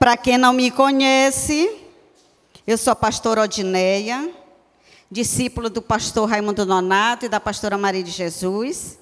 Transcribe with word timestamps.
Para 0.00 0.16
quem 0.16 0.38
não 0.38 0.54
me 0.54 0.70
conhece, 0.70 1.70
eu 2.66 2.78
sou 2.78 2.90
a 2.90 2.96
pastora 2.96 3.42
Odineia, 3.42 4.30
discípula 5.10 5.68
do 5.68 5.82
pastor 5.82 6.26
Raimundo 6.26 6.64
Nonato 6.64 7.26
e 7.26 7.28
da 7.28 7.38
pastora 7.38 7.76
Maria 7.76 8.02
de 8.02 8.10
Jesus. 8.10 8.98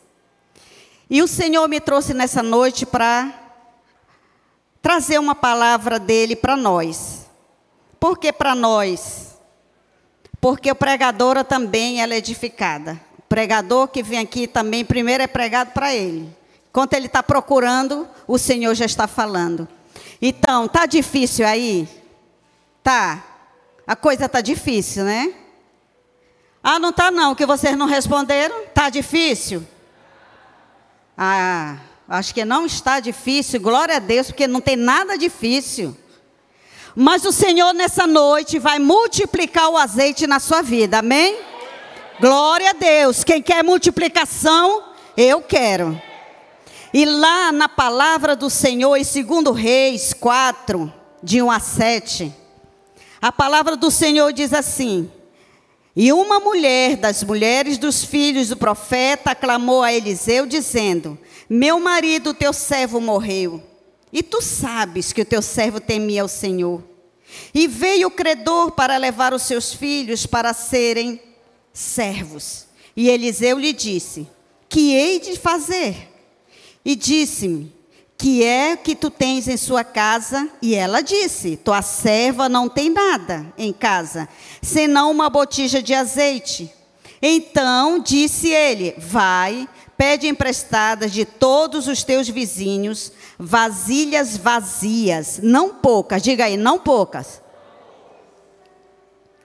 E 1.09 1.23
o 1.23 1.29
Senhor 1.29 1.69
me 1.69 1.81
trouxe 1.81 2.13
nessa 2.13 2.43
noite 2.43 2.85
para 2.85 3.33
trazer 4.83 5.21
uma 5.21 5.37
palavra 5.37 6.01
dele 6.01 6.35
para 6.35 6.57
nós. 6.57 7.29
Por 8.01 8.19
que 8.19 8.33
para 8.33 8.57
nós? 8.57 9.39
Porque 10.41 10.69
o 10.69 10.75
pregadora 10.75 11.45
também 11.45 12.03
ela 12.03 12.15
é 12.15 12.19
edificada. 12.19 13.01
O 13.17 13.23
pregador 13.23 13.87
que 13.87 14.03
vem 14.03 14.19
aqui 14.19 14.49
também, 14.49 14.85
primeiro 14.85 15.23
é 15.23 15.29
pregado 15.29 15.71
para 15.71 15.95
ele. 15.95 16.29
Enquanto 16.71 16.95
ele 16.95 17.07
está 17.07 17.23
procurando, 17.23 18.09
o 18.27 18.37
Senhor 18.37 18.75
já 18.75 18.85
está 18.85 19.07
falando. 19.07 19.78
Então, 20.21 20.67
tá 20.67 20.87
difícil 20.87 21.47
aí? 21.47 21.89
Tá. 22.83 23.25
A 23.87 23.95
coisa 23.95 24.29
tá 24.29 24.41
difícil, 24.41 25.05
né? 25.05 25.33
Ah, 26.63 26.79
não 26.79 26.93
tá 26.93 27.11
não, 27.11 27.35
que 27.35 27.47
vocês 27.47 27.77
não 27.77 27.87
responderam? 27.87 28.67
Tá 28.75 28.91
difícil? 28.91 29.67
Ah, 31.17 31.77
acho 32.09 32.35
que 32.35 32.45
não 32.45 32.67
está 32.67 33.01
difícil. 33.01 33.61
Glória 33.61 33.97
a 33.97 34.01
Deus, 34.01 34.27
porque 34.27 34.47
não 34.47 34.61
tem 34.61 34.77
nada 34.77 35.17
difícil. 35.17 35.97
Mas 36.95 37.25
o 37.25 37.33
Senhor 37.33 37.73
nessa 37.73 38.07
noite 38.07 38.59
vai 38.59 38.79
multiplicar 38.79 39.71
o 39.71 39.77
azeite 39.77 40.27
na 40.27 40.41
sua 40.41 40.63
vida. 40.63 40.99
Amém? 40.99 41.39
Glória 42.21 42.71
a 42.71 42.73
Deus. 42.73 43.23
Quem 43.23 43.41
quer 43.41 43.63
multiplicação, 43.63 44.83
eu 45.17 45.41
quero. 45.41 46.01
E 46.93 47.05
lá 47.05 47.53
na 47.53 47.69
palavra 47.69 48.35
do 48.35 48.49
Senhor, 48.49 48.97
em 48.97 49.03
2 49.03 49.57
Reis 49.57 50.15
4, 50.15 50.93
de 51.23 51.43
1 51.43 51.51
a 51.51 51.61
7, 51.61 52.33
a 53.21 53.31
palavra 53.31 53.77
do 53.77 53.91
Senhor 53.91 54.33
diz 54.33 54.55
assim: 54.55 55.11
E 55.95 56.13
uma 56.13 56.41
mulher 56.41 56.97
das 56.97 57.23
mulheres 57.23 57.77
dos 57.77 58.05
filhos 58.05 58.49
do 58.49 58.57
profeta 58.57 59.35
clamou 59.35 59.83
a 59.83 59.93
Eliseu, 59.93 60.47
dizendo: 60.47 61.19
Meu 61.49 61.79
marido, 61.79 62.33
teu 62.33 62.53
servo, 62.53 63.01
morreu. 63.01 63.63
E 64.11 64.23
tu 64.23 64.41
sabes 64.41 65.13
que 65.13 65.21
o 65.21 65.27
teu 65.27 65.43
servo 65.43 65.81
temia 65.81 66.25
o 66.25 66.29
Senhor. 66.29 66.83
E 67.53 67.67
veio 67.67 68.09
o 68.09 68.11
credor 68.11 68.71
para 68.71 68.97
levar 68.97 69.35
os 69.35 69.43
seus 69.43 69.75
filhos 69.75 70.25
para 70.25 70.55
serem 70.55 71.21
servos. 71.73 72.67
E 72.97 73.11
Eliseu 73.11 73.59
lhe 73.59 73.75
disse: 73.75 74.27
Que 74.69 74.95
hei 74.95 75.21
de 75.21 75.39
fazer? 75.39 76.18
E 76.89 76.97
disse-me: 76.97 77.71
Que 78.17 78.43
é 78.43 78.75
que 78.75 78.97
tu 78.97 79.11
tens 79.11 79.47
em 79.47 79.59
sua 79.59 79.85
casa? 79.85 80.49
E 80.63 80.75
ela 80.75 81.03
disse: 81.03 81.55
Tua 81.59 81.83
serva 81.83 82.49
não 82.49 82.67
tem 82.67 82.89
nada 82.89 83.53
em 83.59 83.75
casa, 83.75 84.27
senão 84.63 85.11
uma 85.11 85.29
botija 85.29 85.83
de 85.83 85.93
azeite. 85.93 86.73
Então 87.21 87.99
disse 87.99 88.49
ele: 88.49 88.95
Vai, 88.97 89.69
pede 89.99 90.29
emprestadas 90.29 91.13
de 91.13 91.27
todos 91.27 91.87
os 91.87 92.03
teus 92.03 92.27
vizinhos 92.27 93.13
vasilhas 93.39 94.39
vazias, 94.39 95.41
não 95.43 95.75
poucas, 95.75 96.23
diga 96.23 96.47
aí, 96.47 96.57
não 96.57 96.79
poucas. 96.79 97.43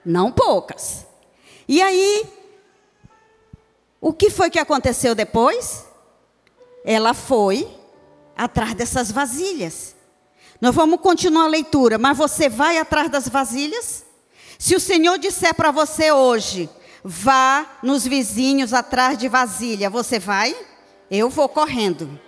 Não 0.02 0.32
poucas. 0.32 1.06
E 1.68 1.82
aí, 1.82 2.24
o 4.00 4.14
que 4.14 4.30
foi 4.30 4.48
que 4.48 4.58
aconteceu 4.58 5.14
depois? 5.14 5.84
Ela 6.84 7.14
foi 7.14 7.66
atrás 8.36 8.74
dessas 8.74 9.10
vasilhas. 9.10 9.96
Nós 10.60 10.74
vamos 10.74 11.00
continuar 11.00 11.44
a 11.44 11.48
leitura, 11.48 11.98
mas 11.98 12.16
você 12.16 12.48
vai 12.48 12.78
atrás 12.78 13.10
das 13.10 13.28
vasilhas? 13.28 14.04
Se 14.58 14.76
o 14.76 14.80
Senhor 14.80 15.18
disser 15.18 15.54
para 15.54 15.70
você 15.70 16.12
hoje, 16.12 16.68
vá 17.02 17.66
nos 17.82 18.06
vizinhos 18.06 18.72
atrás 18.72 19.18
de 19.18 19.28
vasilha, 19.28 19.90
você 19.90 20.18
vai? 20.18 20.54
Eu 21.10 21.28
vou 21.28 21.48
correndo. 21.48 22.18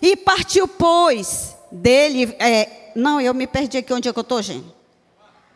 E 0.00 0.16
partiu, 0.16 0.66
pois, 0.66 1.54
dele. 1.70 2.34
É, 2.38 2.92
não, 2.96 3.20
eu 3.20 3.34
me 3.34 3.46
perdi 3.46 3.78
aqui 3.78 3.92
onde 3.92 4.08
é 4.08 4.12
que 4.12 4.18
eu 4.18 4.22
estou, 4.22 4.40
gente. 4.40 4.74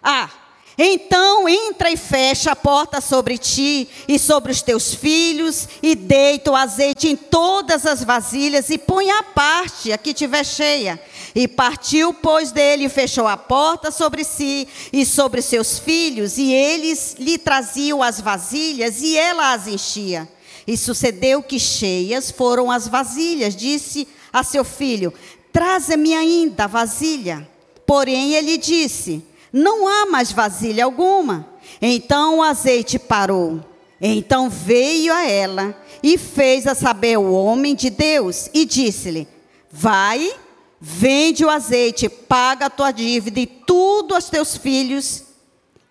Ah, 0.02 0.30
então 0.78 1.48
entra 1.48 1.90
e 1.90 1.96
fecha 1.96 2.52
a 2.52 2.56
porta 2.56 3.00
sobre 3.00 3.36
ti 3.36 3.88
e 4.06 4.16
sobre 4.16 4.52
os 4.52 4.62
teus 4.62 4.94
filhos, 4.94 5.68
e 5.82 5.96
deita 5.96 6.52
o 6.52 6.56
azeite 6.56 7.08
em 7.08 7.16
todas 7.16 7.84
as 7.84 8.04
vasilhas, 8.04 8.70
e 8.70 8.78
põe 8.78 9.10
à 9.10 9.24
parte 9.24 9.90
a 9.90 9.98
que 9.98 10.14
tiver 10.14 10.44
cheia. 10.44 11.02
E 11.34 11.48
partiu, 11.48 12.14
pois, 12.14 12.52
dele, 12.52 12.84
e 12.84 12.88
fechou 12.88 13.26
a 13.26 13.36
porta 13.36 13.90
sobre 13.90 14.22
si 14.22 14.68
e 14.92 15.04
sobre 15.04 15.42
seus 15.42 15.80
filhos, 15.80 16.38
e 16.38 16.52
eles 16.52 17.16
lhe 17.18 17.36
traziam 17.36 18.00
as 18.00 18.20
vasilhas, 18.20 19.02
e 19.02 19.16
ela 19.16 19.52
as 19.52 19.66
enchia. 19.66 20.28
E 20.64 20.76
sucedeu 20.76 21.42
que 21.42 21.58
cheias 21.58 22.30
foram 22.30 22.70
as 22.70 22.86
vasilhas. 22.86 23.56
Disse 23.56 24.06
a 24.32 24.44
seu 24.44 24.62
filho: 24.62 25.12
Traze-me 25.52 26.14
ainda 26.14 26.64
a 26.64 26.68
vasilha. 26.68 27.48
Porém, 27.86 28.34
ele 28.34 28.58
disse: 28.58 29.24
não 29.52 29.86
há 29.86 30.06
mais 30.06 30.32
vasilha 30.32 30.84
alguma. 30.84 31.48
Então 31.80 32.38
o 32.38 32.42
azeite 32.42 32.98
parou. 32.98 33.60
Então 34.00 34.48
veio 34.48 35.12
a 35.12 35.28
ela 35.28 35.76
e 36.02 36.16
fez 36.16 36.66
a 36.66 36.74
saber 36.74 37.18
o 37.18 37.32
homem 37.32 37.74
de 37.74 37.90
Deus 37.90 38.48
e 38.54 38.64
disse-lhe: 38.64 39.26
Vai, 39.70 40.32
vende 40.80 41.44
o 41.44 41.50
azeite, 41.50 42.08
paga 42.08 42.66
a 42.66 42.70
tua 42.70 42.92
dívida 42.92 43.40
e 43.40 43.46
tudo 43.46 44.14
aos 44.14 44.28
teus 44.28 44.56
filhos, 44.56 45.24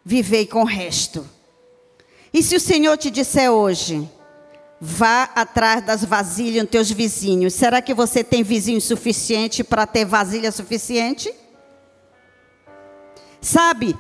vivei 0.05 0.45
com 0.45 0.61
o 0.61 0.65
resto. 0.65 1.27
E 2.33 2.41
se 2.41 2.55
o 2.55 2.59
Senhor 2.59 2.97
te 2.97 3.09
disser 3.09 3.51
hoje, 3.51 4.09
vá 4.79 5.23
atrás 5.35 5.83
das 5.83 6.05
vasilhas 6.05 6.63
dos 6.63 6.71
teus 6.71 6.91
vizinhos, 6.91 7.53
será 7.53 7.81
que 7.81 7.93
você 7.93 8.23
tem 8.23 8.43
vizinho 8.43 8.79
suficiente 8.79 9.63
para 9.63 9.85
ter 9.85 10.05
vasilha 10.05 10.51
suficiente? 10.51 11.33
Sabe, 13.41 13.97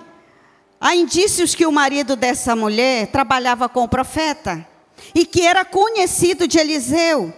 há 0.79 0.95
indícios 0.95 1.55
que 1.55 1.65
o 1.65 1.71
marido 1.71 2.15
dessa 2.15 2.55
mulher 2.55 3.07
trabalhava 3.07 3.69
com 3.69 3.83
o 3.83 3.89
profeta 3.89 4.67
e 5.13 5.25
que 5.25 5.45
era 5.45 5.63
conhecido 5.63 6.47
de 6.47 6.57
Eliseu. 6.57 7.33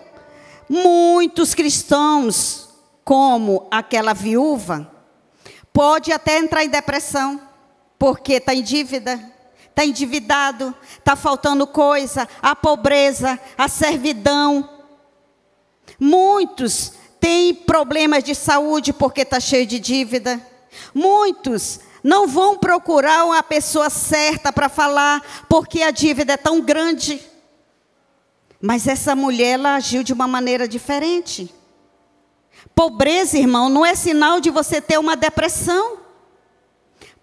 Muitos 0.68 1.54
cristãos, 1.54 2.70
como 3.04 3.68
aquela 3.72 4.14
viúva, 4.14 4.90
pode 5.74 6.12
até 6.12 6.38
entrar 6.38 6.64
em 6.64 6.70
depressão, 6.70 7.42
porque 7.98 8.34
está 8.34 8.54
em 8.54 8.62
dívida, 8.62 9.20
está 9.70 9.86
endividado, 9.86 10.74
está 10.98 11.16
faltando 11.16 11.66
coisa, 11.66 12.28
a 12.42 12.56
pobreza, 12.56 13.40
a 13.58 13.68
servidão. 13.68 14.70
Muitos 16.00 16.94
têm 17.20 17.54
problemas 17.54 18.24
de 18.24 18.36
saúde 18.36 18.94
porque 18.94 19.22
está 19.22 19.40
cheio 19.40 19.66
de 19.66 19.80
dívida. 19.80 20.40
Muitos 20.94 21.80
não 22.04 22.28
vão 22.28 22.58
procurar 22.58 23.26
uma 23.26 23.44
pessoa 23.44 23.90
certa 23.90 24.52
para 24.52 24.70
falar, 24.70 25.46
porque 25.48 25.82
a 25.82 25.92
dívida 25.92 26.34
é 26.34 26.38
tão 26.38 26.62
grande. 26.62 27.22
Mas 28.62 28.88
essa 28.88 29.16
mulher, 29.16 29.54
ela 29.54 29.76
agiu 29.76 30.04
de 30.04 30.14
uma 30.14 30.28
maneira 30.28 30.68
diferente. 30.68 31.54
Pobreza, 32.76 33.38
irmão, 33.38 33.70
não 33.70 33.86
é 33.86 33.96
sinal 33.96 34.40
de 34.40 34.50
você 34.50 34.82
ter 34.82 34.98
uma 34.98 35.16
depressão. 35.16 35.98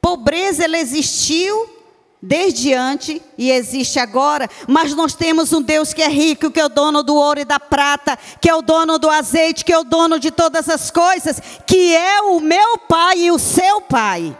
Pobreza, 0.00 0.64
ela 0.64 0.78
existiu 0.78 1.76
desde 2.20 2.72
antes 2.72 3.20
e 3.36 3.50
existe 3.50 3.98
agora, 3.98 4.48
mas 4.66 4.94
nós 4.94 5.14
temos 5.14 5.52
um 5.52 5.62
Deus 5.62 5.92
que 5.92 6.02
é 6.02 6.08
rico, 6.08 6.50
que 6.50 6.58
é 6.58 6.64
o 6.64 6.68
dono 6.68 7.02
do 7.02 7.14
ouro 7.14 7.40
e 7.40 7.44
da 7.44 7.60
prata, 7.60 8.18
que 8.40 8.48
é 8.48 8.54
o 8.54 8.62
dono 8.62 8.98
do 8.98 9.08
azeite, 9.08 9.64
que 9.64 9.72
é 9.72 9.78
o 9.78 9.84
dono 9.84 10.18
de 10.18 10.30
todas 10.30 10.68
as 10.68 10.90
coisas, 10.90 11.40
que 11.66 11.94
é 11.94 12.22
o 12.22 12.40
meu 12.40 12.78
pai 12.78 13.20
e 13.20 13.30
o 13.30 13.38
seu 13.38 13.80
pai. 13.82 14.36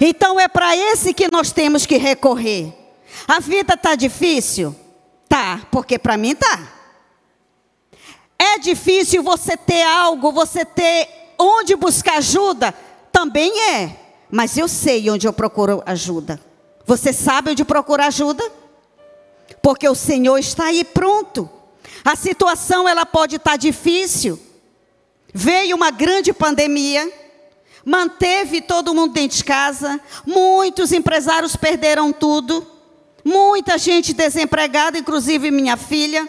Então 0.00 0.38
é 0.38 0.48
para 0.48 0.76
esse 0.76 1.14
que 1.14 1.30
nós 1.30 1.52
temos 1.52 1.86
que 1.86 1.96
recorrer. 1.96 2.72
A 3.26 3.40
vida 3.40 3.74
está 3.74 3.94
difícil? 3.94 4.74
Tá, 5.28 5.66
porque 5.70 5.98
para 5.98 6.16
mim 6.16 6.34
tá. 6.34 6.72
É 8.38 8.58
difícil 8.58 9.22
você 9.22 9.56
ter 9.56 9.82
algo, 9.82 10.32
você 10.32 10.64
ter 10.64 11.08
onde 11.38 11.74
buscar 11.74 12.18
ajuda? 12.18 12.74
Também 13.10 13.52
é. 13.72 13.96
Mas 14.30 14.56
eu 14.56 14.68
sei 14.68 15.08
onde 15.10 15.26
eu 15.26 15.32
procuro 15.32 15.82
ajuda. 15.86 16.40
Você 16.84 17.12
sabe 17.12 17.50
onde 17.50 17.64
procurar 17.64 18.06
ajuda? 18.06 18.44
Porque 19.62 19.88
o 19.88 19.94
Senhor 19.94 20.38
está 20.38 20.66
aí 20.66 20.84
pronto. 20.84 21.48
A 22.04 22.14
situação 22.14 22.88
ela 22.88 23.04
pode 23.04 23.36
estar 23.36 23.52
tá 23.52 23.56
difícil. 23.56 24.38
Veio 25.32 25.74
uma 25.74 25.90
grande 25.90 26.32
pandemia 26.32 27.10
manteve 27.86 28.60
todo 28.60 28.92
mundo 28.92 29.12
dentro 29.12 29.36
de 29.36 29.44
casa, 29.44 30.00
muitos 30.26 30.90
empresários 30.90 31.54
perderam 31.54 32.12
tudo, 32.12 32.66
muita 33.24 33.78
gente 33.78 34.12
desempregada, 34.12 34.98
inclusive 34.98 35.52
minha 35.52 35.76
filha. 35.76 36.28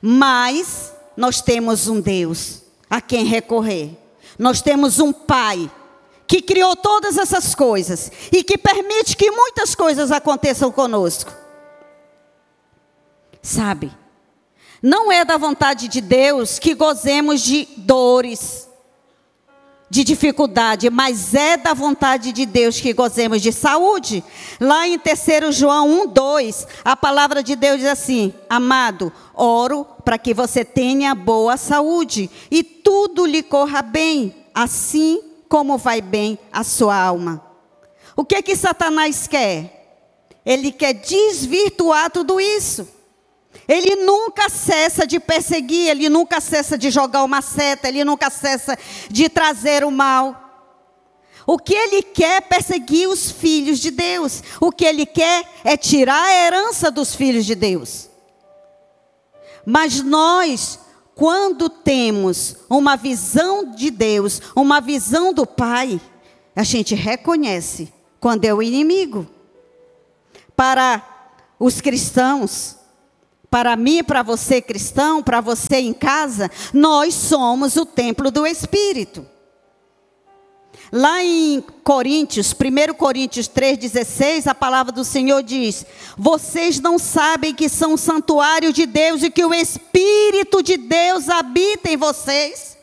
Mas 0.00 0.92
nós 1.16 1.40
temos 1.40 1.88
um 1.88 2.00
Deus 2.00 2.62
a 2.88 3.00
quem 3.00 3.24
recorrer. 3.24 3.98
Nós 4.38 4.62
temos 4.62 5.00
um 5.00 5.12
Pai 5.12 5.68
que 6.24 6.40
criou 6.40 6.76
todas 6.76 7.18
essas 7.18 7.52
coisas 7.52 8.12
e 8.30 8.44
que 8.44 8.56
permite 8.56 9.16
que 9.16 9.32
muitas 9.32 9.74
coisas 9.74 10.12
aconteçam 10.12 10.70
conosco. 10.70 11.32
Sabe? 13.42 13.92
Não 14.80 15.10
é 15.10 15.24
da 15.24 15.36
vontade 15.36 15.88
de 15.88 16.00
Deus 16.00 16.60
que 16.60 16.74
gozemos 16.74 17.40
de 17.40 17.66
dores, 17.76 18.63
de 19.94 20.02
dificuldade, 20.02 20.90
mas 20.90 21.34
é 21.34 21.56
da 21.56 21.72
vontade 21.72 22.32
de 22.32 22.44
Deus 22.44 22.80
que 22.80 22.92
gozemos 22.92 23.40
de 23.40 23.52
saúde. 23.52 24.24
Lá 24.60 24.88
em 24.88 24.98
3 24.98 25.54
João 25.54 25.88
1, 26.02 26.08
2, 26.08 26.66
a 26.84 26.96
palavra 26.96 27.44
de 27.44 27.54
Deus 27.54 27.78
diz 27.78 27.86
assim: 27.86 28.34
Amado, 28.50 29.12
oro 29.32 29.86
para 30.04 30.18
que 30.18 30.34
você 30.34 30.64
tenha 30.64 31.14
boa 31.14 31.56
saúde 31.56 32.28
e 32.50 32.64
tudo 32.64 33.24
lhe 33.24 33.40
corra 33.40 33.82
bem, 33.82 34.34
assim 34.52 35.22
como 35.48 35.78
vai 35.78 36.00
bem 36.00 36.40
a 36.52 36.64
sua 36.64 37.00
alma. 37.00 37.40
O 38.16 38.24
que 38.24 38.42
que 38.42 38.56
Satanás 38.56 39.28
quer? 39.28 40.10
Ele 40.44 40.72
quer 40.72 40.94
desvirtuar 40.94 42.10
tudo 42.10 42.40
isso. 42.40 42.88
Ele 43.66 43.96
nunca 43.96 44.48
cessa 44.48 45.06
de 45.06 45.18
perseguir, 45.18 45.88
ele 45.88 46.08
nunca 46.08 46.40
cessa 46.40 46.76
de 46.76 46.90
jogar 46.90 47.24
uma 47.24 47.40
seta, 47.40 47.88
ele 47.88 48.04
nunca 48.04 48.28
cessa 48.30 48.78
de 49.10 49.28
trazer 49.28 49.84
o 49.84 49.90
mal. 49.90 50.44
O 51.46 51.58
que 51.58 51.74
ele 51.74 52.02
quer 52.02 52.38
é 52.38 52.40
perseguir 52.40 53.08
os 53.08 53.30
filhos 53.30 53.78
de 53.78 53.90
Deus. 53.90 54.42
O 54.60 54.72
que 54.72 54.84
ele 54.84 55.04
quer 55.04 55.44
é 55.62 55.76
tirar 55.76 56.22
a 56.22 56.34
herança 56.34 56.90
dos 56.90 57.14
filhos 57.14 57.44
de 57.44 57.54
Deus. 57.54 58.08
Mas 59.66 60.02
nós, 60.02 60.78
quando 61.14 61.68
temos 61.68 62.56
uma 62.68 62.96
visão 62.96 63.74
de 63.74 63.90
Deus, 63.90 64.40
uma 64.56 64.80
visão 64.80 65.32
do 65.32 65.46
Pai, 65.46 66.00
a 66.56 66.62
gente 66.62 66.94
reconhece 66.94 67.92
quando 68.20 68.44
é 68.44 68.54
o 68.54 68.62
inimigo. 68.62 69.26
Para 70.56 71.02
os 71.58 71.80
cristãos, 71.80 72.76
para 73.54 73.76
mim, 73.76 74.02
para 74.02 74.20
você 74.20 74.60
cristão, 74.60 75.22
para 75.22 75.40
você 75.40 75.76
em 75.76 75.92
casa, 75.92 76.50
nós 76.72 77.14
somos 77.14 77.76
o 77.76 77.86
templo 77.86 78.28
do 78.28 78.44
Espírito. 78.44 79.24
Lá 80.90 81.22
em 81.22 81.64
Coríntios, 81.84 82.52
1 82.52 82.94
Coríntios 82.94 83.48
3,16, 83.48 84.48
a 84.48 84.56
palavra 84.56 84.90
do 84.90 85.04
Senhor 85.04 85.40
diz: 85.40 85.86
Vocês 86.18 86.80
não 86.80 86.98
sabem 86.98 87.54
que 87.54 87.68
são 87.68 87.94
o 87.94 87.96
santuário 87.96 88.72
de 88.72 88.86
Deus 88.86 89.22
e 89.22 89.30
que 89.30 89.44
o 89.44 89.54
Espírito 89.54 90.60
de 90.60 90.76
Deus 90.76 91.28
habita 91.28 91.88
em 91.88 91.96
vocês? 91.96 92.76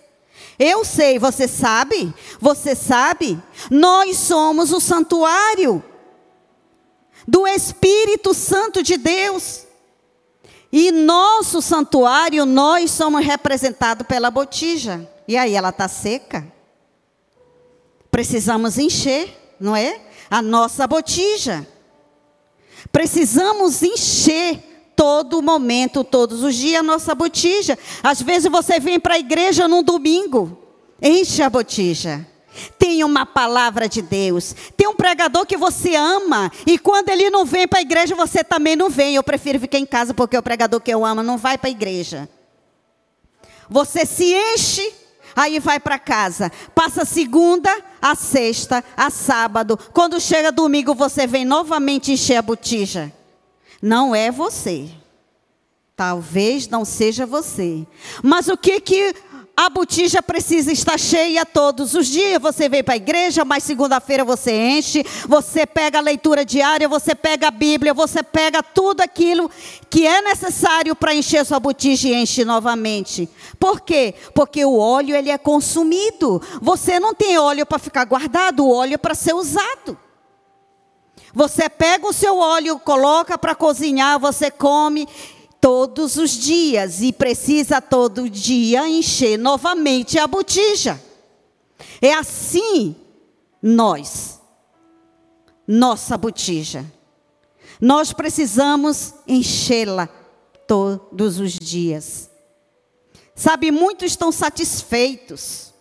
Eu 0.57 0.85
sei, 0.85 1.19
você 1.19 1.49
sabe? 1.49 2.13
Você 2.39 2.75
sabe? 2.75 3.37
Nós 3.69 4.15
somos 4.15 4.71
o 4.71 4.79
santuário 4.79 5.83
do 7.27 7.45
Espírito 7.45 8.33
Santo 8.33 8.81
de 8.81 8.95
Deus. 8.95 9.69
E 10.71 10.91
nosso 10.91 11.61
santuário, 11.61 12.45
nós 12.45 12.91
somos 12.91 13.25
representados 13.25 14.07
pela 14.07 14.31
botija. 14.31 15.09
E 15.27 15.35
aí 15.35 15.53
ela 15.53 15.69
está 15.69 15.87
seca. 15.87 16.47
Precisamos 18.09 18.77
encher, 18.77 19.55
não 19.59 19.75
é? 19.75 19.99
A 20.29 20.41
nossa 20.41 20.87
botija. 20.87 21.67
Precisamos 22.91 23.83
encher 23.83 24.71
todo 24.95 25.41
momento, 25.41 26.03
todos 26.03 26.43
os 26.43 26.55
dias, 26.55 26.79
a 26.79 26.83
nossa 26.83 27.13
botija. 27.13 27.77
Às 28.01 28.21
vezes 28.21 28.49
você 28.51 28.79
vem 28.79 28.99
para 28.99 29.15
a 29.15 29.19
igreja 29.19 29.67
num 29.67 29.83
domingo, 29.83 30.57
enche 31.01 31.41
a 31.41 31.49
botija. 31.49 32.25
Tem 32.77 33.03
uma 33.03 33.25
palavra 33.25 33.87
de 33.87 34.01
Deus. 34.01 34.55
Tem 34.75 34.87
um 34.87 34.95
pregador 34.95 35.45
que 35.45 35.57
você 35.57 35.95
ama. 35.95 36.51
E 36.65 36.77
quando 36.77 37.09
ele 37.09 37.29
não 37.29 37.45
vem 37.45 37.67
para 37.67 37.79
a 37.79 37.81
igreja, 37.81 38.15
você 38.15 38.43
também 38.43 38.75
não 38.75 38.89
vem. 38.89 39.15
Eu 39.15 39.23
prefiro 39.23 39.59
ficar 39.59 39.77
em 39.77 39.85
casa 39.85 40.13
porque 40.13 40.37
o 40.37 40.43
pregador 40.43 40.79
que 40.81 40.91
eu 40.91 41.05
amo 41.05 41.23
não 41.23 41.37
vai 41.37 41.57
para 41.57 41.69
a 41.69 41.71
igreja. 41.71 42.29
Você 43.69 44.05
se 44.05 44.33
enche, 44.33 44.93
aí 45.35 45.59
vai 45.59 45.79
para 45.79 45.97
casa. 45.97 46.51
Passa 46.75 47.05
segunda, 47.05 47.69
a 48.01 48.15
sexta, 48.15 48.83
a 48.97 49.09
sábado. 49.09 49.79
Quando 49.93 50.19
chega 50.19 50.51
domingo, 50.51 50.93
você 50.93 51.25
vem 51.25 51.45
novamente 51.45 52.11
encher 52.11 52.35
a 52.35 52.41
botija. 52.41 53.11
Não 53.81 54.13
é 54.13 54.29
você. 54.29 54.89
Talvez 55.95 56.67
não 56.67 56.83
seja 56.83 57.25
você. 57.25 57.85
Mas 58.23 58.47
o 58.47 58.57
que 58.57 58.79
que 58.81 59.15
a 59.55 59.69
botija 59.69 60.23
precisa 60.23 60.71
estar 60.71 60.97
cheia 60.97 61.45
todos 61.45 61.93
os 61.93 62.07
dias. 62.07 62.41
Você 62.41 62.67
vem 62.67 62.83
para 62.83 62.95
a 62.95 62.97
igreja, 62.97 63.45
mas 63.45 63.63
segunda-feira 63.63 64.23
você 64.23 64.51
enche. 64.51 65.05
Você 65.27 65.65
pega 65.65 65.99
a 65.99 66.01
leitura 66.01 66.43
diária, 66.43 66.87
você 66.87 67.13
pega 67.13 67.49
a 67.49 67.51
Bíblia, 67.51 67.93
você 67.93 68.23
pega 68.23 68.63
tudo 68.63 69.01
aquilo 69.01 69.51
que 69.89 70.07
é 70.07 70.21
necessário 70.21 70.95
para 70.95 71.13
encher 71.13 71.45
sua 71.45 71.59
botija 71.59 72.07
e 72.07 72.13
enche 72.13 72.43
novamente. 72.43 73.29
Por 73.59 73.81
quê? 73.81 74.15
Porque 74.33 74.63
o 74.65 74.77
óleo 74.77 75.15
ele 75.15 75.29
é 75.29 75.37
consumido. 75.37 76.41
Você 76.61 76.99
não 76.99 77.13
tem 77.13 77.37
óleo 77.37 77.65
para 77.65 77.77
ficar 77.77 78.05
guardado, 78.05 78.65
o 78.65 78.73
óleo 78.73 78.95
é 78.95 78.97
para 78.97 79.13
ser 79.13 79.33
usado. 79.33 79.97
Você 81.33 81.69
pega 81.69 82.07
o 82.07 82.13
seu 82.13 82.37
óleo, 82.37 82.79
coloca 82.79 83.37
para 83.37 83.55
cozinhar, 83.55 84.19
você 84.19 84.51
come 84.51 85.07
todos 85.61 86.17
os 86.17 86.31
dias 86.31 87.01
e 87.01 87.13
precisa 87.13 87.79
todo 87.79 88.27
dia 88.27 88.89
encher 88.89 89.37
novamente 89.37 90.17
a 90.17 90.25
botija. 90.25 90.99
É 92.01 92.13
assim 92.13 92.95
nós, 93.61 94.41
nossa 95.67 96.17
botija. 96.17 96.83
Nós 97.79 98.11
precisamos 98.11 99.13
enchê-la 99.27 100.07
todos 100.67 101.39
os 101.39 101.53
dias. 101.53 102.29
Sabe, 103.35 103.71
muitos 103.71 104.11
estão 104.11 104.31
satisfeitos 104.31 105.73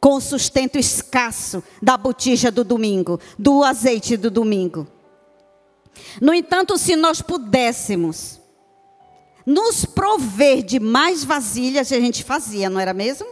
com 0.00 0.14
o 0.14 0.20
sustento 0.20 0.78
escasso 0.78 1.62
da 1.82 1.96
botija 1.96 2.50
do 2.50 2.62
domingo, 2.62 3.20
do 3.38 3.64
azeite 3.64 4.16
do 4.16 4.30
domingo. 4.30 4.86
No 6.20 6.32
entanto, 6.32 6.78
se 6.78 6.94
nós 6.94 7.20
pudéssemos 7.20 8.37
nos 9.48 9.86
prover 9.86 10.62
de 10.62 10.78
mais 10.78 11.24
vasilhas, 11.24 11.90
a 11.90 11.98
gente 11.98 12.22
fazia, 12.22 12.68
não 12.68 12.78
era 12.78 12.92
mesmo? 12.92 13.26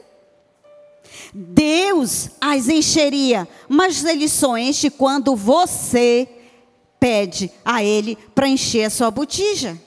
Deus 1.34 2.30
as 2.40 2.70
encheria, 2.70 3.46
mas 3.68 4.02
Ele 4.02 4.26
só 4.26 4.56
enche 4.56 4.88
quando 4.88 5.36
você 5.36 6.26
pede 6.98 7.52
a 7.62 7.84
Ele 7.84 8.16
para 8.34 8.48
encher 8.48 8.84
a 8.84 8.90
sua 8.90 9.10
botija. 9.10 9.78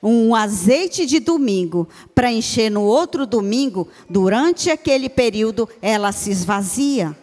Um 0.00 0.32
azeite 0.36 1.04
de 1.04 1.18
domingo 1.18 1.88
para 2.14 2.30
encher 2.30 2.70
no 2.70 2.84
outro 2.84 3.26
domingo, 3.26 3.88
durante 4.08 4.70
aquele 4.70 5.08
período 5.08 5.68
ela 5.82 6.12
se 6.12 6.30
esvazia. 6.30 7.18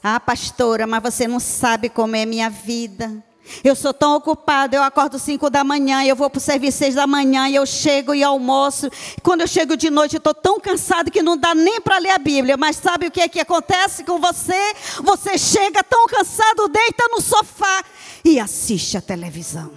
Ah, 0.00 0.20
pastora, 0.20 0.86
mas 0.86 1.02
você 1.02 1.26
não 1.26 1.40
sabe 1.40 1.88
como 1.88 2.14
é 2.14 2.24
minha 2.24 2.48
vida. 2.48 3.24
Eu 3.64 3.74
sou 3.74 3.92
tão 3.92 4.16
ocupada, 4.16 4.76
eu 4.76 4.82
acordo 4.82 5.18
cinco 5.18 5.50
da 5.50 5.64
manhã, 5.64 6.04
eu 6.04 6.14
vou 6.14 6.30
para 6.30 6.38
o 6.38 6.40
serviço 6.40 6.78
seis 6.78 6.94
da 6.94 7.06
manhã, 7.06 7.48
eu 7.50 7.66
chego 7.66 8.14
e 8.14 8.22
almoço. 8.22 8.88
Quando 9.22 9.40
eu 9.40 9.48
chego 9.48 9.76
de 9.76 9.90
noite, 9.90 10.14
eu 10.14 10.18
estou 10.18 10.34
tão 10.34 10.60
cansado 10.60 11.10
que 11.10 11.22
não 11.22 11.36
dá 11.36 11.54
nem 11.54 11.80
para 11.80 11.98
ler 11.98 12.10
a 12.10 12.18
Bíblia. 12.18 12.56
Mas 12.56 12.76
sabe 12.76 13.08
o 13.08 13.10
que 13.10 13.20
é 13.20 13.28
que 13.28 13.40
acontece 13.40 14.04
com 14.04 14.18
você? 14.20 14.74
Você 15.02 15.36
chega 15.36 15.82
tão 15.82 16.06
cansado, 16.06 16.68
deita 16.68 17.04
no 17.10 17.20
sofá 17.20 17.84
e 18.24 18.38
assiste 18.38 18.96
a 18.96 19.00
televisão. 19.00 19.72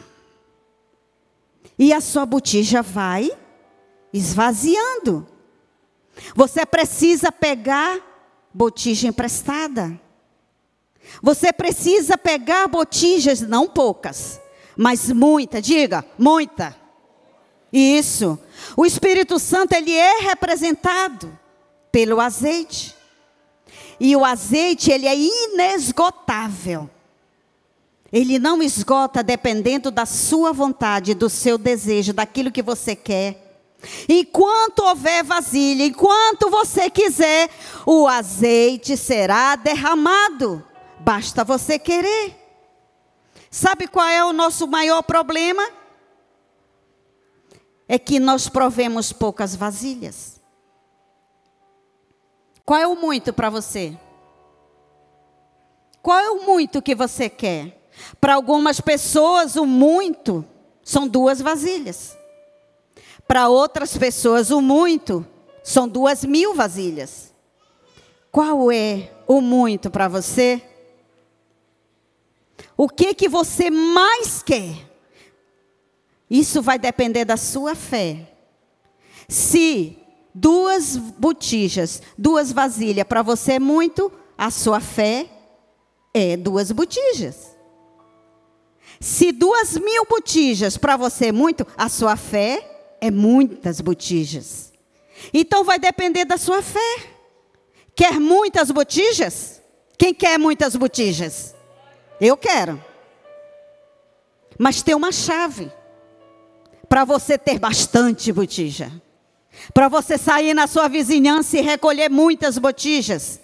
E 1.77 1.91
a 1.91 1.99
sua 1.99 2.25
botija 2.25 2.81
vai 2.81 3.31
esvaziando. 4.13 5.27
Você 6.33 6.65
precisa 6.65 7.31
pegar 7.31 7.99
botija 8.53 9.07
emprestada. 9.07 9.99
Você 11.21 11.51
precisa 11.53 12.17
pegar 12.17 12.67
botijas, 12.67 13.41
não 13.41 13.67
poucas, 13.67 14.39
mas 14.75 15.11
muita, 15.11 15.61
diga, 15.61 16.05
muita. 16.17 16.75
Isso. 17.71 18.39
O 18.75 18.85
Espírito 18.85 19.37
Santo, 19.39 19.73
ele 19.73 19.93
é 19.93 20.19
representado 20.19 21.37
pelo 21.91 22.19
azeite. 22.19 22.95
E 23.99 24.15
o 24.15 24.25
azeite, 24.25 24.91
ele 24.91 25.07
é 25.07 25.15
inesgotável. 25.15 26.89
Ele 28.11 28.39
não 28.39 28.61
esgota 28.61 29.21
dependendo 29.23 29.91
da 29.91 30.05
sua 30.05 30.53
vontade, 30.53 31.13
do 31.13 31.29
seu 31.29 31.57
desejo, 31.57 32.13
daquilo 32.13 32.51
que 32.51 32.61
você 32.61 32.95
quer. 32.95 33.41
Enquanto 34.07 34.79
houver 34.79 35.23
vasilha, 35.23 35.85
enquanto 35.85 36.49
você 36.49 36.89
quiser, 36.89 37.49
o 37.85 38.07
azeite 38.07 38.95
será 38.95 39.55
derramado. 39.55 40.63
Basta 41.05 41.43
você 41.43 41.77
querer. 41.77 42.35
Sabe 43.51 43.87
qual 43.87 44.07
é 44.07 44.25
o 44.25 44.33
nosso 44.33 44.65
maior 44.65 45.03
problema? 45.03 45.61
É 47.87 47.99
que 47.99 48.19
nós 48.19 48.49
provemos 48.49 49.13
poucas 49.13 49.55
vasilhas. 49.55 50.41
Qual 52.65 52.79
é 52.79 52.87
o 52.87 52.95
muito 52.95 53.31
para 53.31 53.51
você? 53.51 53.95
Qual 56.01 56.17
é 56.17 56.31
o 56.31 56.43
muito 56.43 56.81
que 56.81 56.95
você 56.95 57.29
quer? 57.29 57.87
Para 58.19 58.33
algumas 58.33 58.81
pessoas, 58.81 59.55
o 59.55 59.65
muito 59.67 60.43
são 60.83 61.07
duas 61.07 61.39
vasilhas. 61.39 62.17
Para 63.27 63.47
outras 63.47 63.95
pessoas, 63.95 64.49
o 64.49 64.59
muito 64.59 65.23
são 65.63 65.87
duas 65.87 66.25
mil 66.25 66.55
vasilhas. 66.55 67.31
Qual 68.31 68.71
é 68.71 69.11
o 69.27 69.39
muito 69.39 69.91
para 69.91 70.07
você? 70.07 70.63
O 72.77 72.89
que 72.89 73.13
que 73.13 73.29
você 73.29 73.69
mais 73.69 74.43
quer? 74.43 74.75
Isso 76.29 76.61
vai 76.61 76.77
depender 76.77 77.23
da 77.23 77.37
sua 77.37 77.75
fé. 77.75 78.31
Se 79.29 79.97
duas 80.33 80.97
botijas, 80.97 82.01
duas 82.17 82.51
vasilhas 82.51 83.05
para 83.07 83.21
você 83.21 83.53
é 83.53 83.59
muito, 83.59 84.11
a 84.37 84.51
sua 84.51 84.79
fé 84.79 85.29
é 86.13 86.35
duas 86.35 86.71
botijas. 86.71 87.55
Se 88.99 89.31
duas 89.31 89.77
mil 89.77 90.05
botijas 90.09 90.77
para 90.77 90.97
você 90.97 91.27
é 91.27 91.31
muito, 91.31 91.65
a 91.77 91.87
sua 91.87 92.17
fé 92.17 92.97
é 92.99 93.09
muitas 93.09 93.79
botijas. 93.79 94.73
Então 95.33 95.63
vai 95.63 95.79
depender 95.79 96.25
da 96.25 96.37
sua 96.37 96.61
fé. 96.61 97.09
Quer 97.95 98.19
muitas 98.19 98.71
botijas? 98.71 99.61
Quem 99.97 100.13
quer 100.13 100.37
muitas 100.37 100.75
botijas? 100.75 101.54
Eu 102.19 102.37
quero. 102.37 102.83
Mas 104.57 104.81
tem 104.81 104.95
uma 104.95 105.11
chave 105.11 105.71
para 106.87 107.03
você 107.03 107.37
ter 107.37 107.59
bastante 107.59 108.31
botija. 108.31 108.91
Para 109.73 109.87
você 109.87 110.17
sair 110.17 110.53
na 110.53 110.67
sua 110.67 110.87
vizinhança 110.87 111.57
e 111.57 111.61
recolher 111.61 112.09
muitas 112.09 112.57
botijas. 112.57 113.39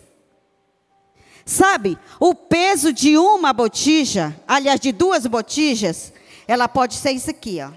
Sabe, 1.46 1.98
o 2.20 2.36
peso 2.36 2.94
de 2.94 3.18
uma 3.18 3.52
botija, 3.52 4.36
aliás, 4.48 4.80
de 4.80 4.92
duas 4.92 5.26
botijas, 5.26 6.14
ela 6.48 6.68
pode 6.68 6.96
ser 6.96 7.12
isso 7.12 7.30
aqui, 7.30 7.60
ó. 7.62 7.72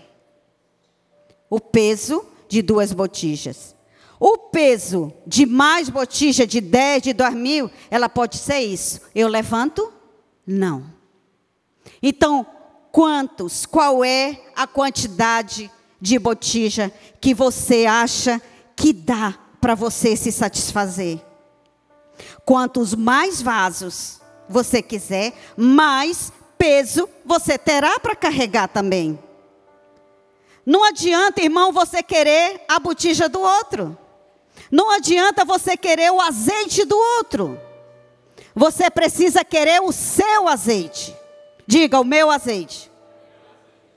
O 1.48 1.58
peso 1.60 2.24
de 2.48 2.62
duas 2.62 2.92
botijas. 2.92 3.74
O 4.20 4.38
peso 4.38 5.12
de 5.26 5.44
mais 5.44 5.88
botija, 5.88 6.46
de 6.46 6.60
10, 6.60 7.02
de 7.02 7.12
2 7.12 7.34
mil, 7.34 7.70
ela 7.90 8.08
pode 8.08 8.38
ser 8.38 8.60
isso. 8.60 9.00
Eu 9.14 9.28
levanto? 9.28 9.92
Não. 10.46 10.84
Então, 12.02 12.46
quantos, 12.92 13.66
qual 13.66 14.04
é 14.04 14.40
a 14.54 14.66
quantidade 14.66 15.70
de 16.00 16.18
botija 16.18 16.92
que 17.20 17.34
você 17.34 17.86
acha 17.86 18.40
que 18.76 18.92
dá 18.92 19.34
para 19.60 19.74
você 19.74 20.16
se 20.16 20.30
satisfazer? 20.30 21.20
Quantos 22.44 22.94
mais 22.94 23.40
vasos 23.40 24.20
você 24.48 24.82
quiser, 24.82 25.32
mais 25.56 26.32
peso 26.58 27.08
você 27.24 27.58
terá 27.58 27.98
para 27.98 28.14
carregar 28.14 28.68
também. 28.68 29.18
Não 30.64 30.84
adianta, 30.84 31.42
irmão, 31.42 31.72
você 31.72 32.02
querer 32.02 32.64
a 32.68 32.78
botija 32.78 33.28
do 33.28 33.40
outro. 33.40 33.98
Não 34.70 34.90
adianta 34.90 35.44
você 35.44 35.76
querer 35.76 36.10
o 36.10 36.20
azeite 36.20 36.84
do 36.84 36.96
outro. 36.96 37.60
Você 38.54 38.90
precisa 38.90 39.44
querer 39.44 39.80
o 39.80 39.92
seu 39.92 40.48
azeite. 40.48 41.14
Diga, 41.66 42.00
o 42.00 42.04
meu 42.04 42.30
azeite. 42.30 42.90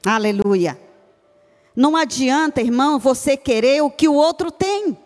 Aleluia. 0.06 0.80
Não 1.76 1.96
adianta, 1.96 2.62
irmão, 2.62 2.98
você 2.98 3.38
querer 3.38 3.82
o 3.82 3.92
que 3.92 4.08
o 4.08 4.14
outro 4.14 4.50
tem. 4.52 4.98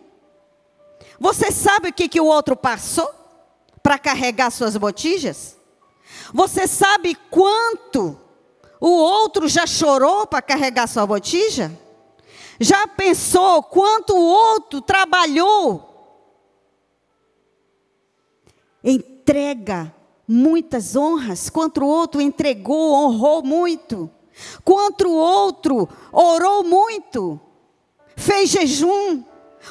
Você 1.19 1.51
sabe 1.51 1.89
o 1.89 1.93
que, 1.93 2.07
que 2.07 2.21
o 2.21 2.25
outro 2.25 2.55
passou? 2.55 3.21
para 3.81 3.97
carregar 3.97 4.51
suas 4.51 4.77
botijas? 4.77 5.57
Você 6.33 6.67
sabe 6.67 7.15
quanto 7.29 8.19
o 8.79 8.89
outro 8.89 9.47
já 9.47 9.65
chorou 9.65 10.27
para 10.27 10.41
carregar 10.41 10.87
sua 10.87 11.05
botija? 11.05 11.71
Já 12.59 12.87
pensou 12.87 13.63
quanto 13.63 14.15
o 14.15 14.21
outro 14.21 14.81
trabalhou? 14.81 15.89
Entrega 19.21 19.93
muitas 20.27 20.95
honras, 20.95 21.47
quanto 21.47 21.81
o 21.81 21.87
outro 21.87 22.19
entregou, 22.19 22.93
honrou 22.93 23.43
muito. 23.43 24.09
Quanto 24.65 25.07
o 25.07 25.15
outro 25.15 25.87
orou 26.11 26.63
muito, 26.63 27.39
fez 28.15 28.49
jejum, 28.49 29.23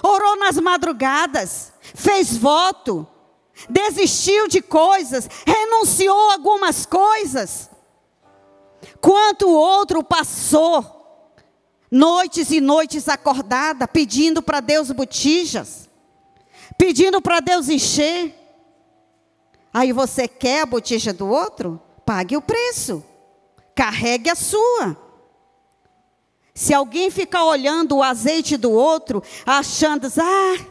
orou 0.05 0.37
nas 0.37 0.57
madrugadas, 0.59 1.73
fez 1.81 2.37
voto, 2.37 3.05
desistiu 3.69 4.47
de 4.47 4.63
coisas, 4.63 5.29
renunciou 5.45 6.31
a 6.31 6.35
algumas 6.35 6.87
coisas. 6.87 7.69
Quanto 9.01 9.49
o 9.49 9.53
outro 9.53 10.05
passou 10.05 11.35
noites 11.91 12.53
e 12.53 12.61
noites 12.61 13.09
acordada, 13.09 13.89
pedindo 13.89 14.41
para 14.41 14.61
Deus 14.61 14.93
botijas, 14.93 15.91
pedindo 16.79 17.21
para 17.21 17.41
Deus 17.41 17.69
encher. 17.69 18.40
Aí 19.73 19.93
você 19.93 20.27
quer 20.27 20.63
a 20.63 20.67
botija 20.67 21.13
do 21.13 21.29
outro? 21.29 21.81
Pague 22.05 22.37
o 22.37 22.43
preço, 22.43 23.05
carregue 23.75 24.29
a 24.31 24.35
sua. 24.35 24.97
Se 26.55 26.75
alguém 26.75 27.11
ficar 27.11 27.45
olhando 27.45 27.97
o 27.97 28.03
azeite 28.03 28.57
do 28.57 28.71
outro, 28.71 29.23
achando, 29.47 30.09
ah, 30.19 30.67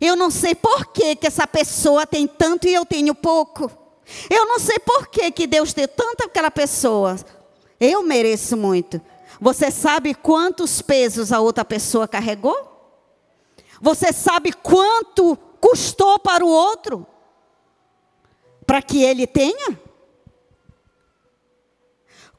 eu 0.00 0.14
não 0.14 0.30
sei 0.30 0.54
por 0.54 0.86
que, 0.86 1.16
que 1.16 1.26
essa 1.26 1.46
pessoa 1.46 2.06
tem 2.06 2.26
tanto 2.26 2.68
e 2.68 2.74
eu 2.74 2.84
tenho 2.84 3.14
pouco. 3.14 3.70
Eu 4.28 4.46
não 4.46 4.58
sei 4.58 4.78
por 4.78 5.06
que, 5.06 5.30
que 5.30 5.46
Deus 5.46 5.72
deu 5.72 5.88
tanto 5.88 6.24
àquela 6.24 6.50
pessoa. 6.50 7.16
Eu 7.80 8.02
mereço 8.02 8.56
muito. 8.56 9.00
Você 9.40 9.70
sabe 9.70 10.14
quantos 10.14 10.82
pesos 10.82 11.32
a 11.32 11.40
outra 11.40 11.64
pessoa 11.64 12.06
carregou? 12.06 12.56
Você 13.80 14.12
sabe 14.12 14.52
quanto 14.52 15.36
custou 15.60 16.18
para 16.18 16.44
o 16.44 16.48
outro? 16.48 17.06
Para 18.66 18.82
que 18.82 19.02
ele 19.02 19.26
tenha? 19.26 19.80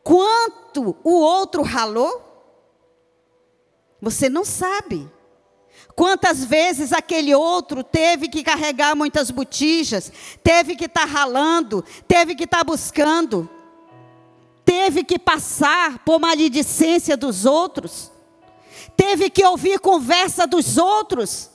Quanto 0.03 0.95
o 1.03 1.13
outro 1.13 1.61
ralou? 1.61 2.21
Você 4.01 4.29
não 4.29 4.43
sabe. 4.43 5.09
Quantas 5.95 6.43
vezes 6.43 6.91
aquele 6.91 7.33
outro 7.35 7.83
teve 7.83 8.27
que 8.27 8.43
carregar 8.43 8.95
muitas 8.95 9.29
botijas, 9.29 10.11
teve 10.43 10.75
que 10.75 10.85
estar 10.85 11.01
tá 11.01 11.05
ralando, 11.05 11.85
teve 12.07 12.35
que 12.35 12.45
estar 12.45 12.59
tá 12.59 12.63
buscando, 12.63 13.49
teve 14.65 15.03
que 15.03 15.19
passar 15.19 15.99
por 15.99 16.19
maledicência 16.19 17.15
dos 17.15 17.45
outros, 17.45 18.11
teve 18.97 19.29
que 19.29 19.45
ouvir 19.45 19.79
conversa 19.79 20.47
dos 20.47 20.77
outros, 20.77 21.51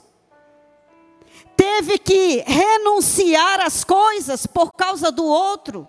teve 1.58 1.98
que 1.98 2.44
renunciar 2.46 3.60
às 3.60 3.82
coisas 3.82 4.46
por 4.46 4.72
causa 4.72 5.10
do 5.10 5.24
outro. 5.24 5.88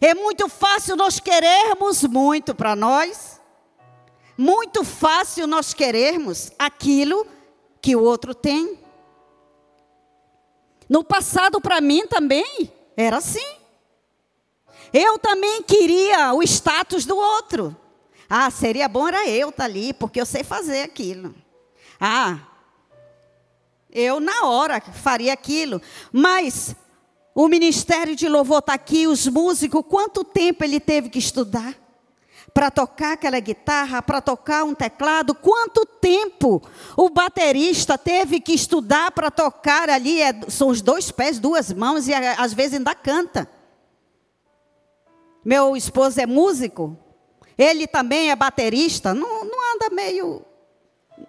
É 0.00 0.14
muito 0.14 0.48
fácil 0.48 0.94
nós 0.94 1.18
querermos 1.18 2.04
muito 2.04 2.54
para 2.54 2.76
nós, 2.76 3.40
muito 4.38 4.84
fácil 4.84 5.48
nós 5.48 5.74
querermos 5.74 6.52
aquilo 6.56 7.26
que 7.80 7.96
o 7.96 8.02
outro 8.04 8.36
tem. 8.36 8.78
No 10.88 11.02
passado, 11.02 11.60
para 11.60 11.80
mim 11.80 12.06
também, 12.06 12.72
era 12.96 13.16
assim. 13.16 13.56
Eu 14.92 15.18
também 15.18 15.62
queria 15.64 16.32
o 16.34 16.42
status 16.44 17.04
do 17.04 17.16
outro. 17.16 17.76
Ah, 18.30 18.48
seria 18.50 18.88
bom 18.88 19.08
era 19.08 19.28
eu 19.28 19.48
estar 19.48 19.64
tá 19.64 19.68
ali, 19.68 19.92
porque 19.92 20.20
eu 20.20 20.26
sei 20.26 20.44
fazer 20.44 20.82
aquilo. 20.82 21.34
Ah, 22.00 22.38
eu 23.92 24.18
na 24.20 24.46
hora 24.46 24.80
faria 24.80 25.32
aquilo. 25.32 25.80
Mas 26.10 26.74
o 27.34 27.48
ministério 27.48 28.16
de 28.16 28.28
louvor 28.28 28.58
está 28.58 28.74
aqui, 28.74 29.06
os 29.06 29.26
músicos, 29.26 29.84
quanto 29.88 30.24
tempo 30.24 30.64
ele 30.64 30.80
teve 30.80 31.08
que 31.08 31.18
estudar? 31.18 31.82
para 32.54 32.70
tocar 32.70 33.12
aquela 33.12 33.40
guitarra, 33.40 34.02
para 34.02 34.20
tocar 34.20 34.64
um 34.64 34.74
teclado, 34.74 35.34
quanto 35.34 35.86
tempo 35.86 36.62
o 36.96 37.08
baterista 37.08 37.96
teve 37.96 38.40
que 38.40 38.52
estudar 38.52 39.10
para 39.12 39.30
tocar 39.30 39.88
ali? 39.88 40.20
É, 40.20 40.34
são 40.48 40.68
os 40.68 40.82
dois 40.82 41.10
pés, 41.10 41.38
duas 41.38 41.72
mãos 41.72 42.08
e 42.08 42.14
às 42.14 42.52
vezes 42.52 42.74
ainda 42.74 42.94
canta. 42.94 43.48
Meu 45.44 45.76
esposo 45.76 46.20
é 46.20 46.26
músico, 46.26 46.96
ele 47.56 47.86
também 47.86 48.30
é 48.30 48.36
baterista, 48.36 49.14
não, 49.14 49.44
não 49.44 49.74
anda 49.74 49.90
meio. 49.90 50.44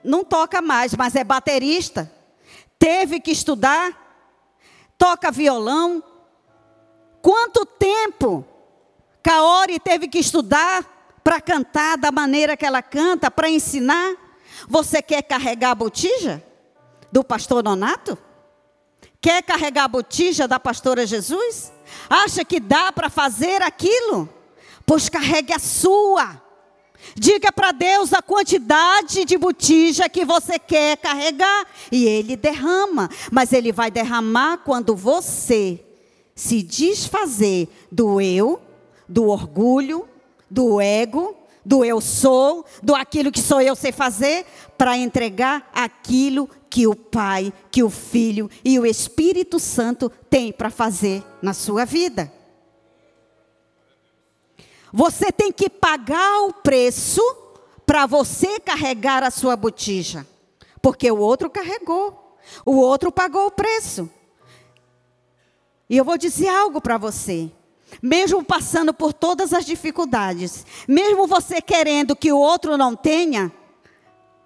Não 0.03 0.23
toca 0.23 0.61
mais, 0.61 0.93
mas 0.95 1.15
é 1.15 1.23
baterista. 1.23 2.11
Teve 2.83 3.21
que 3.21 3.31
estudar, 3.31 3.97
toca 4.97 5.31
violão. 5.31 6.03
Quanto 7.21 7.65
tempo 7.65 8.45
Kaori 9.23 9.79
teve 9.79 10.09
que 10.09 10.19
estudar 10.19 10.83
para 11.23 11.39
cantar 11.39 11.97
da 11.97 12.11
maneira 12.11 12.57
que 12.57 12.65
ela 12.65 12.81
canta, 12.81 13.31
para 13.31 13.49
ensinar. 13.49 14.17
Você 14.67 15.01
quer 15.01 15.21
carregar 15.21 15.71
a 15.71 15.75
botija 15.75 16.43
do 17.09 17.23
pastor 17.23 17.63
Nonato? 17.63 18.17
Quer 19.21 19.41
carregar 19.43 19.85
a 19.85 19.87
botija 19.87 20.45
da 20.45 20.59
pastora 20.59 21.07
Jesus? 21.07 21.71
Acha 22.09 22.43
que 22.43 22.59
dá 22.59 22.91
para 22.91 23.09
fazer 23.09 23.61
aquilo? 23.61 24.27
Pois 24.85 25.07
carregue 25.07 25.53
a 25.53 25.59
sua. 25.59 26.42
Diga 27.15 27.51
para 27.51 27.71
Deus 27.71 28.13
a 28.13 28.21
quantidade 28.21 29.25
de 29.25 29.37
botija 29.37 30.09
que 30.09 30.25
você 30.25 30.57
quer 30.57 30.97
carregar 30.97 31.65
e 31.91 32.05
Ele 32.05 32.35
derrama. 32.35 33.09
Mas 33.31 33.53
Ele 33.53 33.71
vai 33.71 33.91
derramar 33.91 34.57
quando 34.57 34.95
você 34.95 35.79
se 36.35 36.63
desfazer 36.63 37.67
do 37.91 38.19
eu, 38.19 38.59
do 39.07 39.27
orgulho, 39.27 40.07
do 40.49 40.81
ego, 40.81 41.35
do 41.65 41.85
eu 41.85 42.01
sou, 42.01 42.65
do 42.81 42.95
aquilo 42.95 43.31
que 43.31 43.39
sou 43.39 43.61
eu 43.61 43.75
sei 43.75 43.91
fazer, 43.91 44.45
para 44.77 44.97
entregar 44.97 45.69
aquilo 45.73 46.49
que 46.69 46.87
o 46.87 46.95
Pai, 46.95 47.53
que 47.71 47.83
o 47.83 47.89
Filho 47.89 48.49
e 48.65 48.79
o 48.79 48.85
Espírito 48.85 49.59
Santo 49.59 50.11
têm 50.29 50.51
para 50.51 50.69
fazer 50.69 51.23
na 51.41 51.53
sua 51.53 51.85
vida. 51.85 52.31
Você 54.95 55.31
tem 55.31 55.51
que 55.51 55.71
pagar 55.71 56.43
o 56.43 56.53
preço 56.53 57.19
para 57.83 58.05
você 58.05 58.59
carregar 58.59 59.23
a 59.23 59.31
sua 59.31 59.55
botija. 59.55 60.27
Porque 60.83 61.09
o 61.09 61.17
outro 61.17 61.49
carregou. 61.49 62.37
O 62.63 62.75
outro 62.75 63.11
pagou 63.11 63.47
o 63.47 63.51
preço. 63.51 64.07
E 65.89 65.97
eu 65.97 66.05
vou 66.05 66.15
dizer 66.15 66.47
algo 66.47 66.79
para 66.79 66.99
você. 66.99 67.49
Mesmo 68.03 68.43
passando 68.43 68.93
por 68.93 69.13
todas 69.13 69.51
as 69.51 69.65
dificuldades, 69.65 70.63
mesmo 70.87 71.25
você 71.25 71.59
querendo 71.59 72.15
que 72.15 72.31
o 72.31 72.39
outro 72.39 72.77
não 72.77 72.95
tenha, 72.95 73.51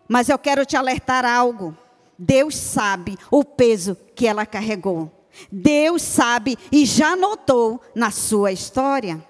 mas 0.07 0.27
eu 0.29 0.37
quero 0.37 0.65
te 0.65 0.77
alertar 0.77 1.25
algo. 1.25 1.75
Deus 2.17 2.55
sabe 2.55 3.17
o 3.29 3.43
peso 3.43 3.97
que 4.15 4.25
ela 4.25 4.45
carregou. 4.45 5.11
Deus 5.51 6.01
sabe 6.01 6.57
e 6.71 6.85
já 6.85 7.15
notou 7.15 7.81
na 7.93 8.11
sua 8.11 8.51
história. 8.51 9.23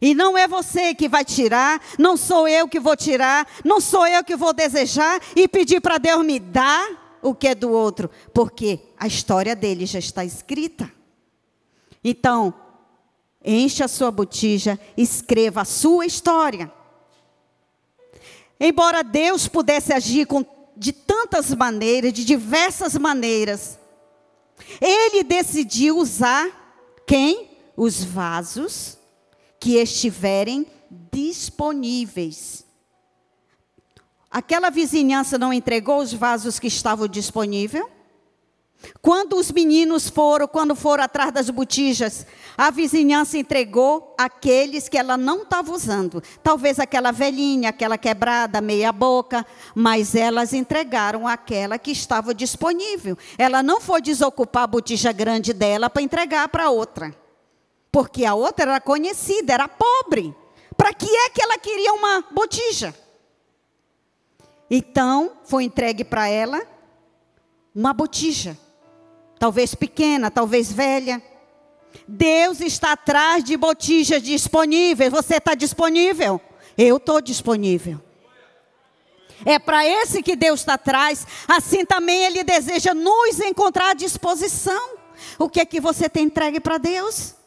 E 0.00 0.14
não 0.14 0.38
é 0.38 0.46
você 0.46 0.94
que 0.94 1.08
vai 1.08 1.24
tirar, 1.24 1.82
não 1.98 2.16
sou 2.16 2.46
eu 2.46 2.68
que 2.68 2.78
vou 2.78 2.96
tirar, 2.96 3.46
não 3.64 3.80
sou 3.80 4.06
eu 4.06 4.22
que 4.22 4.36
vou 4.36 4.52
desejar 4.52 5.20
e 5.34 5.48
pedir 5.48 5.80
para 5.80 5.98
Deus 5.98 6.24
me 6.24 6.38
dar 6.38 7.18
o 7.20 7.34
que 7.34 7.48
é 7.48 7.54
do 7.54 7.70
outro, 7.70 8.08
porque 8.32 8.78
a 8.96 9.06
história 9.06 9.56
dele 9.56 9.86
já 9.86 9.98
está 9.98 10.24
escrita. 10.24 10.90
Então, 12.02 12.54
enche 13.44 13.82
a 13.82 13.88
sua 13.88 14.10
botija, 14.10 14.78
escreva 14.96 15.62
a 15.62 15.64
sua 15.64 16.06
história. 16.06 16.72
Embora 18.60 19.02
Deus 19.02 19.48
pudesse 19.48 19.92
agir 19.92 20.26
com, 20.26 20.44
de 20.76 20.92
tantas 20.92 21.52
maneiras, 21.54 22.12
de 22.12 22.24
diversas 22.24 22.96
maneiras, 22.96 23.78
ele 24.80 25.24
decidiu 25.24 25.98
usar 25.98 26.48
quem? 27.04 27.48
Os 27.76 28.02
vasos 28.02 28.97
que 29.58 29.76
estiverem 29.76 30.66
disponíveis. 31.12 32.64
Aquela 34.30 34.70
vizinhança 34.70 35.38
não 35.38 35.52
entregou 35.52 36.00
os 36.00 36.12
vasos 36.12 36.58
que 36.58 36.66
estavam 36.66 37.08
disponíveis? 37.08 37.84
Quando 39.02 39.36
os 39.36 39.50
meninos 39.50 40.08
foram, 40.08 40.46
quando 40.46 40.74
foram 40.74 41.02
atrás 41.02 41.32
das 41.32 41.50
botijas, 41.50 42.26
a 42.56 42.70
vizinhança 42.70 43.36
entregou 43.36 44.14
aqueles 44.16 44.88
que 44.88 44.96
ela 44.96 45.16
não 45.16 45.42
estava 45.42 45.72
usando. 45.72 46.22
Talvez 46.42 46.78
aquela 46.78 47.10
velhinha, 47.10 47.70
aquela 47.70 47.98
quebrada, 47.98 48.60
meia 48.60 48.92
boca, 48.92 49.44
mas 49.74 50.14
elas 50.14 50.52
entregaram 50.52 51.26
aquela 51.26 51.78
que 51.78 51.90
estava 51.90 52.32
disponível. 52.32 53.18
Ela 53.36 53.62
não 53.62 53.80
foi 53.80 54.00
desocupar 54.00 54.64
a 54.64 54.68
botija 54.68 55.10
grande 55.10 55.52
dela 55.52 55.90
para 55.90 56.02
entregar 56.02 56.48
para 56.48 56.70
outra. 56.70 57.14
Porque 57.90 58.24
a 58.24 58.34
outra 58.34 58.70
era 58.70 58.80
conhecida, 58.80 59.54
era 59.54 59.68
pobre. 59.68 60.34
Para 60.76 60.92
que 60.92 61.08
é 61.08 61.30
que 61.30 61.42
ela 61.42 61.58
queria 61.58 61.92
uma 61.92 62.24
botija? 62.30 62.94
Então, 64.70 65.32
foi 65.44 65.64
entregue 65.64 66.04
para 66.04 66.28
ela 66.28 66.60
uma 67.74 67.92
botija. 67.92 68.58
Talvez 69.38 69.74
pequena, 69.74 70.30
talvez 70.30 70.72
velha. 70.72 71.22
Deus 72.06 72.60
está 72.60 72.92
atrás 72.92 73.42
de 73.42 73.56
botijas 73.56 74.22
disponíveis. 74.22 75.10
Você 75.10 75.36
está 75.36 75.54
disponível? 75.54 76.40
Eu 76.76 76.96
estou 76.98 77.20
disponível. 77.20 78.00
É 79.44 79.58
para 79.58 79.86
esse 79.86 80.22
que 80.22 80.36
Deus 80.36 80.60
está 80.60 80.74
atrás. 80.74 81.26
Assim 81.46 81.84
também 81.84 82.24
Ele 82.24 82.42
deseja 82.44 82.92
nos 82.92 83.40
encontrar 83.40 83.90
à 83.90 83.94
disposição. 83.94 84.96
O 85.38 85.48
que 85.48 85.60
é 85.60 85.64
que 85.64 85.80
você 85.80 86.08
tem 86.08 86.24
entregue 86.24 86.60
para 86.60 86.78
Deus? 86.78 87.37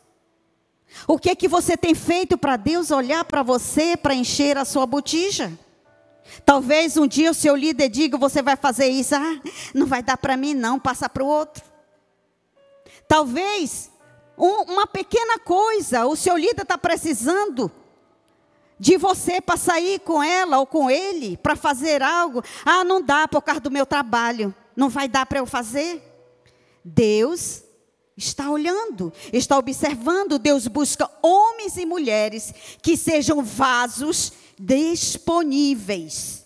O 1.08 1.18
que 1.18 1.30
é 1.30 1.36
que 1.36 1.48
você 1.48 1.76
tem 1.76 1.96
feito 1.96 2.38
para 2.38 2.58
Deus 2.58 2.92
olhar 2.92 3.24
para 3.26 3.44
você 3.44 3.98
para 3.98 4.14
encher 4.14 4.58
a 4.58 4.66
sua 4.66 4.86
botija? 4.86 5.52
Talvez 6.46 6.98
um 6.98 7.08
dia 7.08 7.32
o 7.32 7.36
seu 7.36 7.56
líder 7.56 7.90
diga: 7.90 8.18
você 8.18 8.42
vai 8.42 8.56
fazer 8.56 8.88
isso, 8.88 9.16
ah, 9.16 9.42
não 9.74 9.86
vai 9.86 10.02
dar 10.02 10.18
para 10.18 10.38
mim, 10.38 10.54
não, 10.54 10.80
passa 10.80 11.10
para 11.10 11.24
o 11.24 11.28
outro. 11.28 11.64
Talvez 13.08 13.92
um, 14.38 14.72
uma 14.72 14.88
pequena 14.88 15.38
coisa, 15.40 16.06
o 16.06 16.16
seu 16.16 16.38
líder 16.38 16.62
está 16.62 16.78
precisando 16.78 17.72
de 18.80 18.98
você 18.98 19.40
para 19.40 19.58
sair 19.58 20.00
com 20.00 20.24
ela 20.24 20.60
ou 20.60 20.66
com 20.66 20.90
ele, 20.90 21.38
para 21.38 21.56
fazer 21.56 22.02
algo. 22.02 22.44
Ah, 22.66 22.84
não 22.84 23.02
dá 23.02 23.28
por 23.28 23.42
causa 23.42 23.62
do 23.62 23.70
meu 23.70 23.86
trabalho, 23.86 24.56
não 24.76 24.90
vai 24.90 25.08
dar 25.08 25.26
para 25.26 25.40
eu 25.40 25.46
fazer. 25.46 26.02
Deus 26.84 27.64
está 28.18 28.50
olhando, 28.50 29.12
está 29.32 29.58
observando. 29.58 30.38
Deus 30.38 30.68
busca 30.68 31.10
homens 31.22 31.78
e 31.78 31.86
mulheres 31.86 32.54
que 32.82 32.98
sejam 32.98 33.44
vasos 33.44 34.34
disponíveis. 34.60 36.46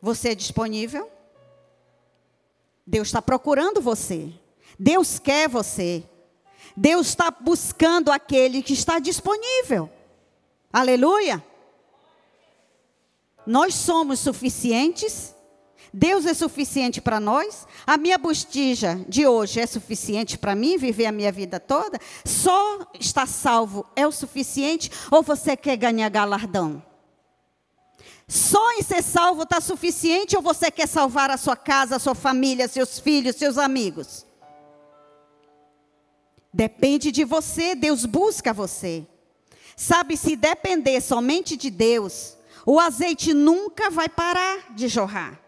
Você 0.00 0.30
é 0.30 0.34
disponível? 0.34 1.10
Deus 2.86 3.08
está 3.08 3.20
procurando 3.20 3.80
você. 3.80 4.32
Deus 4.78 5.18
quer 5.18 5.48
você. 5.48 6.04
Deus 6.76 7.08
está 7.08 7.30
buscando 7.30 8.12
aquele 8.12 8.62
que 8.62 8.74
está 8.74 8.98
disponível. 8.98 9.90
Aleluia. 10.72 11.42
Nós 13.46 13.74
somos 13.74 14.20
suficientes 14.20 15.34
Deus 15.98 16.26
é 16.26 16.34
suficiente 16.34 17.00
para 17.00 17.18
nós? 17.18 17.66
A 17.86 17.96
minha 17.96 18.18
botija 18.18 19.02
de 19.08 19.26
hoje 19.26 19.60
é 19.60 19.66
suficiente 19.66 20.36
para 20.36 20.54
mim 20.54 20.76
viver 20.76 21.06
a 21.06 21.12
minha 21.12 21.32
vida 21.32 21.58
toda? 21.58 21.98
Só 22.22 22.86
estar 23.00 23.26
salvo 23.26 23.86
é 23.96 24.06
o 24.06 24.12
suficiente 24.12 24.90
ou 25.10 25.22
você 25.22 25.56
quer 25.56 25.74
ganhar 25.78 26.10
galardão? 26.10 26.84
Só 28.28 28.72
em 28.72 28.82
ser 28.82 29.02
salvo 29.02 29.44
está 29.44 29.58
suficiente 29.58 30.36
ou 30.36 30.42
você 30.42 30.70
quer 30.70 30.86
salvar 30.86 31.30
a 31.30 31.38
sua 31.38 31.56
casa, 31.56 31.96
a 31.96 31.98
sua 31.98 32.14
família, 32.14 32.68
seus 32.68 32.98
filhos, 32.98 33.36
seus 33.36 33.56
amigos? 33.56 34.26
Depende 36.52 37.10
de 37.10 37.24
você, 37.24 37.74
Deus 37.74 38.04
busca 38.04 38.52
você. 38.52 39.06
Sabe, 39.74 40.14
se 40.18 40.36
depender 40.36 41.00
somente 41.00 41.56
de 41.56 41.70
Deus, 41.70 42.36
o 42.66 42.78
azeite 42.78 43.32
nunca 43.32 43.88
vai 43.88 44.10
parar 44.10 44.74
de 44.74 44.88
jorrar. 44.88 45.45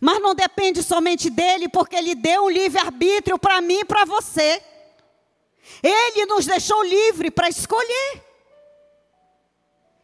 Mas 0.00 0.20
não 0.20 0.34
depende 0.34 0.82
somente 0.82 1.28
dele, 1.28 1.68
porque 1.68 1.96
ele 1.96 2.14
deu 2.14 2.44
um 2.44 2.50
livre-arbítrio 2.50 3.38
para 3.38 3.60
mim 3.60 3.80
e 3.80 3.84
para 3.84 4.04
você. 4.04 4.62
Ele 5.82 6.26
nos 6.26 6.46
deixou 6.46 6.82
livre 6.82 7.30
para 7.30 7.48
escolher. 7.48 8.24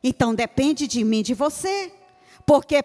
Então 0.02 0.34
depende 0.34 0.86
de 0.86 1.02
mim, 1.04 1.22
de 1.22 1.32
você. 1.32 1.92
Porque 2.44 2.82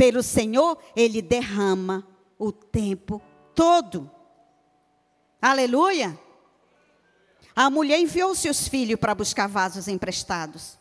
pelo 0.00 0.22
Senhor, 0.22 0.78
Ele 0.96 1.20
derrama 1.20 2.06
o 2.38 2.50
tempo 2.50 3.20
todo. 3.54 4.10
Aleluia. 5.42 6.18
A 7.54 7.68
mulher 7.68 8.00
enviou 8.00 8.34
seus 8.34 8.66
filhos 8.66 8.98
para 8.98 9.14
buscar 9.14 9.46
vasos 9.46 9.88
emprestados. 9.88 10.78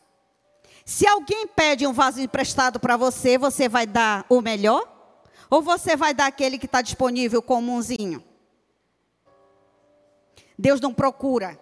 Se 0.85 1.05
alguém 1.05 1.45
pede 1.47 1.85
um 1.85 1.91
vaso 1.91 2.21
emprestado 2.21 2.79
para 2.79 2.95
você, 2.95 3.37
você 3.37 3.67
vai 3.67 3.85
dar 3.85 4.25
o 4.29 4.39
melhor? 4.39 4.98
Ou 5.49 5.62
você 5.62 5.95
vai 5.95 6.13
dar 6.13 6.27
aquele 6.27 6.57
que 6.57 6.65
está 6.65 6.81
disponível 6.81 7.41
comunzinho? 7.41 8.23
Deus 10.57 10.79
não 10.79 10.93
procura. 10.93 11.59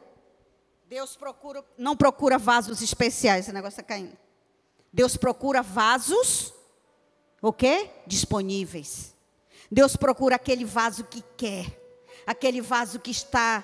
Deus 0.87 1.15
procura, 1.15 1.63
não 1.77 1.95
procura 1.95 2.37
vasos 2.37 2.81
especiais. 2.81 3.45
Esse 3.45 3.53
negócio 3.53 3.79
está 3.79 3.83
caindo. 3.83 4.17
Deus 4.91 5.15
procura 5.15 5.61
vasos, 5.61 6.53
o 7.41 7.53
quê? 7.53 7.89
Disponíveis. 8.05 9.13
Deus 9.71 9.95
procura 9.95 10.35
aquele 10.35 10.65
vaso 10.65 11.03
que 11.03 11.23
quer. 11.37 11.65
Aquele 12.25 12.61
vaso 12.61 12.99
que 12.99 13.11
está 13.11 13.63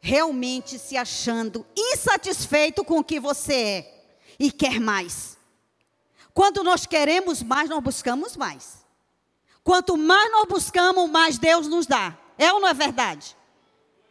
realmente 0.00 0.78
se 0.78 0.96
achando 0.96 1.66
insatisfeito 1.76 2.84
com 2.84 2.98
o 2.98 3.04
que 3.04 3.20
você 3.20 3.54
é 3.54 4.06
e 4.38 4.50
quer 4.50 4.80
mais. 4.80 5.36
Quando 6.32 6.64
nós 6.64 6.86
queremos 6.86 7.42
mais, 7.42 7.68
nós 7.70 7.82
buscamos 7.82 8.36
mais. 8.36 8.83
Quanto 9.64 9.96
mais 9.96 10.30
nós 10.30 10.44
buscamos, 10.46 11.10
mais 11.10 11.38
Deus 11.38 11.66
nos 11.66 11.86
dá. 11.86 12.16
É 12.36 12.52
ou 12.52 12.60
não 12.60 12.68
é 12.68 12.74
verdade? 12.74 13.34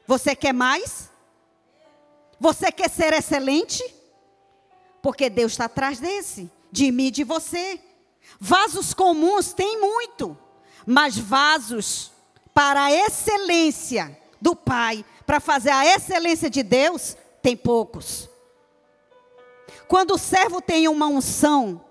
Você 0.08 0.36
quer 0.36 0.52
mais? 0.52 1.12
Você 2.40 2.72
quer 2.72 2.90
ser 2.90 3.14
excelente? 3.14 3.84
Porque 5.02 5.30
Deus 5.30 5.52
está 5.52 5.66
atrás 5.66 6.00
desse, 6.00 6.52
de 6.72 6.92
mim 6.92 7.08
e 7.08 7.12
de 7.12 7.24
você. 7.24 7.80
Vasos 8.40 8.94
comuns 8.94 9.54
tem 9.54 9.80
muito, 9.80 10.36
mas 10.86 11.18
vasos 11.18 12.12
para 12.54 12.86
a 12.86 12.92
excelência 12.92 14.20
do 14.42 14.56
Pai, 14.56 15.06
para 15.26 15.40
fazer 15.40 15.70
a 15.70 15.86
excelência 15.86 16.50
de 16.50 16.64
Deus, 16.64 17.16
tem 17.42 17.56
poucos. 17.56 18.28
Quando 19.88 20.16
o 20.16 20.18
servo 20.18 20.62
tem 20.62 20.88
uma 20.88 21.08
unção, 21.08 21.84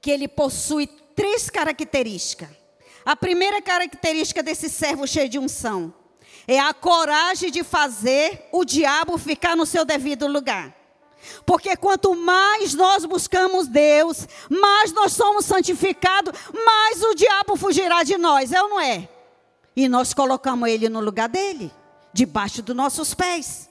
que 0.00 0.10
ele 0.10 0.26
possui 0.26 0.86
três 1.20 1.50
características. 1.50 2.48
A 3.04 3.14
primeira 3.14 3.60
característica 3.60 4.42
desse 4.42 4.70
servo 4.70 5.06
cheio 5.06 5.28
de 5.28 5.38
unção 5.38 5.92
é 6.48 6.58
a 6.58 6.72
coragem 6.72 7.50
de 7.50 7.62
fazer 7.62 8.48
o 8.50 8.64
diabo 8.64 9.18
ficar 9.18 9.54
no 9.54 9.66
seu 9.66 9.84
devido 9.84 10.26
lugar. 10.26 10.74
Porque 11.44 11.76
quanto 11.76 12.16
mais 12.16 12.72
nós 12.72 13.04
buscamos 13.04 13.68
Deus, 13.68 14.26
mais 14.48 14.92
nós 14.92 15.12
somos 15.12 15.44
santificados, 15.44 16.32
mais 16.64 17.02
o 17.02 17.14
diabo 17.14 17.54
fugirá 17.54 18.02
de 18.02 18.16
nós, 18.16 18.50
é 18.50 18.62
ou 18.62 18.70
não 18.70 18.80
é? 18.80 19.06
E 19.76 19.88
nós 19.88 20.14
colocamos 20.14 20.70
ele 20.70 20.88
no 20.88 21.00
lugar 21.00 21.28
dele, 21.28 21.70
debaixo 22.14 22.62
dos 22.62 22.74
nossos 22.74 23.12
pés. 23.12 23.68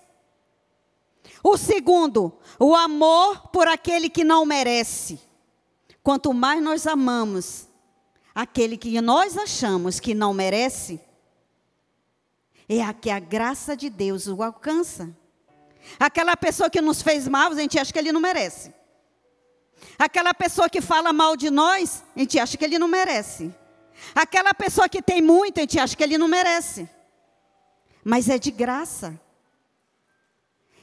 O 1.44 1.58
segundo, 1.58 2.32
o 2.60 2.76
amor 2.76 3.48
por 3.48 3.68
aquele 3.68 4.08
que 4.08 4.24
não 4.24 4.46
merece. 4.46 5.29
Quanto 6.10 6.34
mais 6.34 6.60
nós 6.60 6.88
amamos 6.88 7.68
aquele 8.34 8.78
que 8.78 9.00
nós 9.00 9.38
achamos 9.38 10.00
que 10.00 10.16
não 10.16 10.34
merece, 10.34 11.00
é 12.68 12.82
a 12.82 12.92
que 12.92 13.12
a 13.12 13.20
graça 13.20 13.78
de 13.78 13.92
Deus 13.92 14.26
o 14.26 14.42
alcança. 14.42 15.16
Aquela 16.00 16.36
pessoa 16.36 16.68
que 16.68 16.82
nos 16.82 17.04
fez 17.04 17.28
mal, 17.28 17.52
a 17.52 17.56
gente 17.56 17.78
acha 17.78 17.94
que 17.94 18.00
ele 18.00 18.12
não 18.12 18.20
merece. 18.20 18.74
Aquela 20.00 20.34
pessoa 20.34 20.68
que 20.68 20.82
fala 20.82 21.14
mal 21.14 21.38
de 21.38 21.52
nós, 21.52 22.04
a 22.16 22.20
gente 22.22 22.40
acha 22.40 22.58
que 22.58 22.66
ele 22.66 22.80
não 22.80 22.88
merece. 22.88 23.54
Aquela 24.16 24.52
pessoa 24.52 24.90
que 24.90 25.04
tem 25.04 25.22
muito, 25.22 25.60
a 25.60 25.62
gente 25.62 25.78
acha 25.78 25.96
que 25.96 26.04
ele 26.04 26.18
não 26.18 26.28
merece. 26.28 26.90
Mas 28.04 28.30
é 28.30 28.40
de 28.40 28.50
graça. 28.50 29.22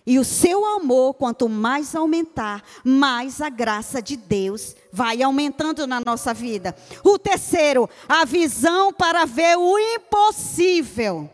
E 0.06 0.20
o 0.20 0.24
seu 0.24 0.64
amor, 0.64 1.14
quanto 1.14 1.48
mais 1.48 1.94
aumentar, 1.96 2.62
mais 2.84 3.40
a 3.40 3.48
graça 3.48 4.00
de 4.00 4.16
Deus 4.16 4.76
vai 4.92 5.20
aumentando 5.20 5.84
na 5.84 6.00
nossa 6.00 6.32
vida. 6.32 6.76
O 7.02 7.18
terceiro, 7.18 7.90
a 8.08 8.24
visão 8.24 8.92
para 8.92 9.24
ver 9.24 9.58
o 9.58 9.76
impossível, 9.76 11.28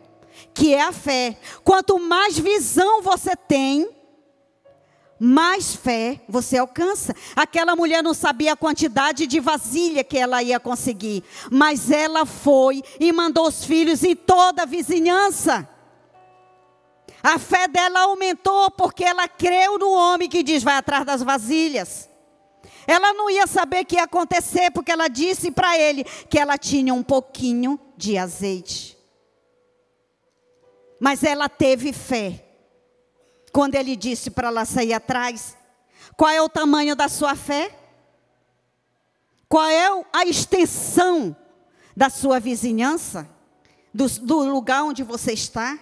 que 0.54 0.72
é 0.72 0.80
a 0.80 0.92
fé. 0.92 1.36
Quanto 1.62 1.98
mais 1.98 2.38
visão 2.38 3.02
você 3.02 3.36
tem, 3.36 3.90
mais 5.20 5.76
fé 5.76 6.20
você 6.26 6.56
alcança. 6.56 7.14
Aquela 7.36 7.76
mulher 7.76 8.02
não 8.02 8.14
sabia 8.14 8.54
a 8.54 8.56
quantidade 8.56 9.26
de 9.26 9.38
vasilha 9.38 10.02
que 10.02 10.16
ela 10.16 10.42
ia 10.42 10.58
conseguir, 10.58 11.22
mas 11.50 11.90
ela 11.90 12.24
foi 12.24 12.82
e 12.98 13.12
mandou 13.12 13.46
os 13.46 13.66
filhos 13.66 14.02
em 14.02 14.16
toda 14.16 14.62
a 14.62 14.66
vizinhança. 14.66 15.68
A 17.22 17.38
fé 17.38 17.68
dela 17.68 18.00
aumentou 18.00 18.70
porque 18.72 19.04
ela 19.04 19.28
creu 19.28 19.78
no 19.78 19.90
homem 19.92 20.28
que 20.28 20.42
diz: 20.42 20.62
vai 20.62 20.74
atrás 20.74 21.04
das 21.04 21.22
vasilhas. 21.22 22.08
Ela 22.86 23.12
não 23.12 23.30
ia 23.30 23.46
saber 23.46 23.82
o 23.82 23.86
que 23.86 23.94
ia 23.94 24.04
acontecer, 24.04 24.70
porque 24.72 24.90
ela 24.90 25.08
disse 25.08 25.50
para 25.50 25.78
ele 25.78 26.04
que 26.04 26.38
ela 26.38 26.58
tinha 26.58 26.92
um 26.92 27.02
pouquinho 27.02 27.78
de 27.96 28.18
azeite. 28.18 28.98
Mas 30.98 31.22
ela 31.22 31.48
teve 31.48 31.92
fé. 31.92 32.44
Quando 33.52 33.74
ele 33.74 33.94
disse 33.94 34.30
para 34.30 34.48
ela 34.48 34.64
sair 34.64 34.94
atrás, 34.94 35.56
qual 36.16 36.30
é 36.30 36.40
o 36.40 36.48
tamanho 36.48 36.96
da 36.96 37.08
sua 37.08 37.36
fé? 37.36 37.76
Qual 39.48 39.68
é 39.68 40.04
a 40.12 40.24
extensão 40.24 41.36
da 41.96 42.08
sua 42.08 42.40
vizinhança? 42.40 43.28
Do, 43.92 44.08
do 44.08 44.44
lugar 44.44 44.84
onde 44.84 45.02
você 45.02 45.32
está? 45.32 45.78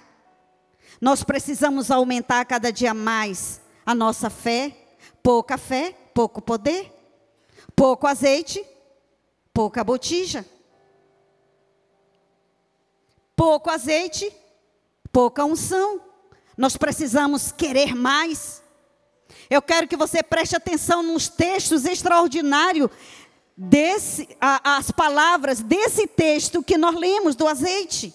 Nós 1.01 1.25
precisamos 1.25 1.91
aumentar 1.91 2.45
cada 2.45 2.71
dia 2.71 2.93
mais 2.93 3.61
a 3.87 3.95
nossa 3.95 4.29
fé. 4.29 4.77
Pouca 5.23 5.57
fé, 5.57 5.95
pouco 6.13 6.43
poder. 6.43 6.93
Pouco 7.75 8.07
azeite, 8.07 8.65
pouca 9.55 9.83
botija. 9.83 10.45
Pouco 13.35 13.71
azeite, 13.71 14.31
pouca 15.11 15.45
unção. 15.45 16.01
Nós 16.57 16.77
precisamos 16.77 17.51
querer 17.51 17.95
mais. 17.95 18.63
Eu 19.49 19.63
quero 19.63 19.89
que 19.89 19.97
você 19.97 20.23
preste 20.23 20.55
atenção 20.55 21.03
nos 21.03 21.29
textos 21.29 21.87
extraordinários 21.87 22.91
desse, 23.57 24.29
a, 24.41 24.77
as 24.77 24.91
palavras 24.91 25.61
desse 25.61 26.07
texto 26.07 26.63
que 26.63 26.77
nós 26.77 26.95
lemos 26.95 27.35
do 27.35 27.49
azeite. 27.49 28.15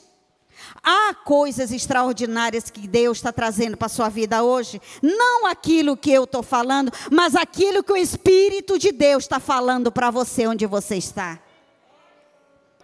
Há 0.87 1.15
coisas 1.15 1.71
extraordinárias 1.71 2.69
que 2.69 2.87
Deus 2.87 3.17
está 3.17 3.33
trazendo 3.33 3.75
para 3.75 3.87
a 3.87 3.89
sua 3.89 4.07
vida 4.07 4.43
hoje. 4.43 4.79
Não 5.01 5.47
aquilo 5.47 5.97
que 5.97 6.11
eu 6.11 6.25
estou 6.25 6.43
falando, 6.43 6.91
mas 7.11 7.35
aquilo 7.35 7.83
que 7.83 7.91
o 7.91 7.97
Espírito 7.97 8.77
de 8.77 8.91
Deus 8.91 9.23
está 9.23 9.39
falando 9.39 9.91
para 9.91 10.11
você 10.11 10.45
onde 10.45 10.67
você 10.67 10.95
está. 10.95 11.39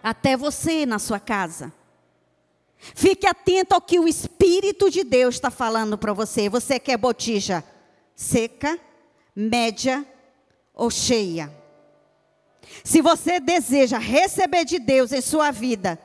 Até 0.02 0.36
você 0.36 0.84
na 0.84 0.98
sua 0.98 1.20
casa. 1.20 1.72
Fique 2.76 3.24
atento 3.24 3.72
ao 3.72 3.80
que 3.80 4.00
o 4.00 4.08
Espírito 4.08 4.90
de 4.90 5.04
Deus 5.04 5.36
está 5.36 5.48
falando 5.48 5.96
para 5.96 6.12
você. 6.12 6.48
Você 6.48 6.80
quer 6.80 6.96
botija 6.96 7.62
seca, 8.16 8.80
média 9.32 10.04
ou 10.74 10.90
cheia? 10.90 11.52
Se 12.82 13.00
você 13.00 13.38
deseja 13.38 13.98
receber 13.98 14.64
de 14.64 14.80
Deus 14.80 15.12
em 15.12 15.20
sua 15.20 15.52
vida, 15.52 16.00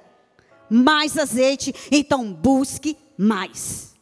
mais 0.69 1.17
azeite, 1.17 1.73
então 1.91 2.31
busque 2.33 2.97
mais. 3.17 3.95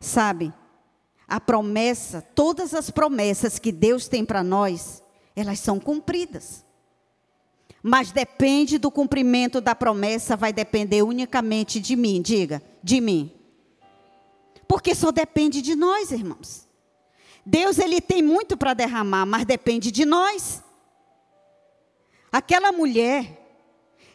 Sabe, 0.00 0.52
a 1.28 1.38
promessa, 1.38 2.22
todas 2.34 2.74
as 2.74 2.90
promessas 2.90 3.58
que 3.58 3.70
Deus 3.70 4.08
tem 4.08 4.24
para 4.24 4.42
nós, 4.42 5.02
elas 5.36 5.60
são 5.60 5.78
cumpridas. 5.78 6.64
Mas 7.82 8.12
depende 8.12 8.78
do 8.78 8.90
cumprimento 8.90 9.60
da 9.60 9.74
promessa, 9.74 10.36
vai 10.36 10.52
depender 10.52 11.02
unicamente 11.02 11.80
de 11.80 11.96
mim, 11.96 12.20
diga, 12.20 12.62
de 12.82 13.00
mim. 13.00 13.32
Porque 14.66 14.94
só 14.94 15.10
depende 15.10 15.62
de 15.62 15.74
nós, 15.74 16.10
irmãos. 16.10 16.68
Deus 17.44 17.78
ele 17.78 18.00
tem 18.00 18.22
muito 18.22 18.56
para 18.56 18.74
derramar, 18.74 19.24
mas 19.24 19.44
depende 19.44 19.90
de 19.90 20.04
nós. 20.04 20.62
Aquela 22.30 22.70
mulher 22.70 23.39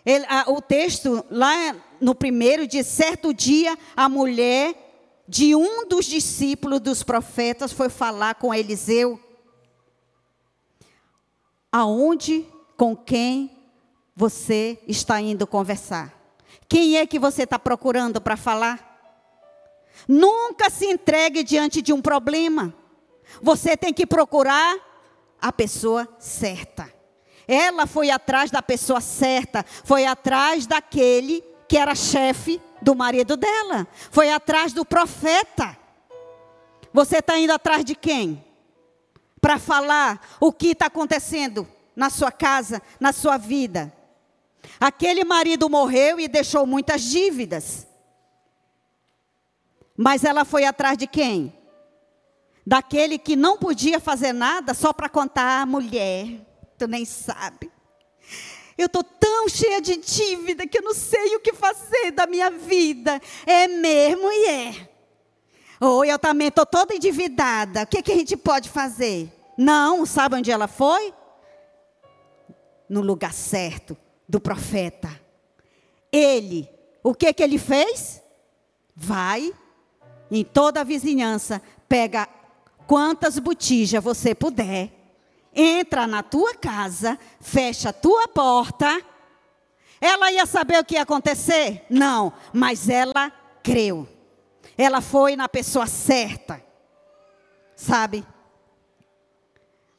ele, 0.05 0.25
a, 0.29 0.51
o 0.51 0.61
texto 0.61 1.25
lá 1.31 1.75
no 1.99 2.13
primeiro 2.13 2.67
diz: 2.67 2.85
certo 2.85 3.33
dia 3.33 3.77
a 3.95 4.07
mulher 4.07 4.75
de 5.27 5.55
um 5.55 5.87
dos 5.87 6.05
discípulos 6.05 6.79
dos 6.79 7.01
profetas 7.01 7.71
foi 7.71 7.89
falar 7.89 8.35
com 8.35 8.53
Eliseu. 8.53 9.19
Aonde, 11.71 12.45
com 12.77 12.95
quem 12.95 13.51
você 14.15 14.79
está 14.87 15.19
indo 15.19 15.47
conversar? 15.47 16.13
Quem 16.69 16.97
é 16.97 17.05
que 17.05 17.19
você 17.19 17.43
está 17.43 17.59
procurando 17.59 18.21
para 18.21 18.37
falar? 18.37 18.93
Nunca 20.07 20.69
se 20.69 20.85
entregue 20.85 21.43
diante 21.43 21.81
de 21.81 21.91
um 21.91 22.01
problema. 22.01 22.73
Você 23.41 23.75
tem 23.75 23.93
que 23.93 24.05
procurar 24.05 24.77
a 25.41 25.51
pessoa 25.51 26.07
certa. 26.19 26.94
Ela 27.47 27.85
foi 27.85 28.09
atrás 28.09 28.49
da 28.49 28.61
pessoa 28.61 29.01
certa, 29.01 29.65
foi 29.83 30.05
atrás 30.05 30.65
daquele 30.65 31.43
que 31.67 31.77
era 31.77 31.95
chefe 31.95 32.61
do 32.81 32.95
marido 32.95 33.35
dela, 33.37 33.87
foi 34.11 34.31
atrás 34.31 34.73
do 34.73 34.85
profeta. 34.85 35.77
Você 36.93 37.17
está 37.17 37.37
indo 37.37 37.51
atrás 37.51 37.83
de 37.83 37.95
quem? 37.95 38.43
Para 39.41 39.59
falar 39.59 40.21
o 40.39 40.51
que 40.51 40.67
está 40.67 40.87
acontecendo 40.87 41.67
na 41.95 42.09
sua 42.09 42.31
casa, 42.31 42.81
na 42.99 43.11
sua 43.13 43.37
vida. 43.37 43.93
Aquele 44.79 45.23
marido 45.23 45.69
morreu 45.69 46.19
e 46.19 46.27
deixou 46.27 46.65
muitas 46.65 47.01
dívidas. 47.01 47.87
Mas 49.95 50.23
ela 50.23 50.43
foi 50.43 50.65
atrás 50.65 50.97
de 50.97 51.07
quem? 51.07 51.53
Daquele 52.65 53.17
que 53.17 53.35
não 53.35 53.57
podia 53.57 53.99
fazer 53.99 54.33
nada 54.33 54.73
só 54.73 54.91
para 54.91 55.07
contar 55.07 55.61
a 55.61 55.65
mulher 55.65 56.45
tu 56.77 56.87
nem 56.87 57.05
sabe. 57.05 57.71
Eu 58.77 58.87
estou 58.87 59.03
tão 59.03 59.47
cheia 59.47 59.81
de 59.81 59.95
dívida 59.95 60.67
que 60.67 60.77
eu 60.77 60.81
não 60.81 60.93
sei 60.93 61.35
o 61.35 61.39
que 61.39 61.53
fazer 61.53 62.11
da 62.11 62.27
minha 62.27 62.49
vida. 62.49 63.21
É 63.45 63.67
mesmo 63.67 64.29
e 64.31 64.45
é. 64.47 64.89
Ou 65.79 66.03
eu 66.03 66.19
também 66.19 66.47
estou 66.49 66.65
toda 66.65 66.95
endividada. 66.95 67.83
O 67.83 67.87
que, 67.87 68.01
que 68.01 68.11
a 68.11 68.15
gente 68.15 68.35
pode 68.35 68.69
fazer? 68.69 69.31
Não, 69.57 70.05
sabe 70.05 70.35
onde 70.35 70.51
ela 70.51 70.67
foi? 70.67 71.13
No 72.89 73.01
lugar 73.01 73.33
certo 73.33 73.97
do 74.27 74.39
profeta. 74.39 75.09
ele, 76.11 76.69
o 77.03 77.13
que 77.13 77.31
que 77.33 77.43
ele 77.43 77.57
fez? 77.57 78.21
Vai 78.95 79.53
em 80.31 80.43
toda 80.43 80.81
a 80.81 80.83
vizinhança, 80.83 81.61
pega 81.87 82.27
quantas 82.87 83.37
botijas 83.39 84.03
você 84.03 84.33
puder, 84.33 84.91
entra 85.55 86.05
na 86.05 86.21
tua 86.21 86.53
casa, 86.53 87.17
fecha 87.39 87.89
a 87.89 87.93
tua 87.93 88.27
porta. 88.27 89.01
Ela 90.01 90.31
ia 90.31 90.45
saber 90.45 90.79
o 90.79 90.85
que 90.85 90.95
ia 90.95 91.03
acontecer? 91.03 91.85
Não, 91.89 92.33
mas 92.53 92.89
ela 92.89 93.31
creu. 93.63 94.07
Ela 94.77 94.99
foi 94.99 95.35
na 95.35 95.47
pessoa 95.47 95.87
certa. 95.87 96.61
Sabe? 97.75 98.25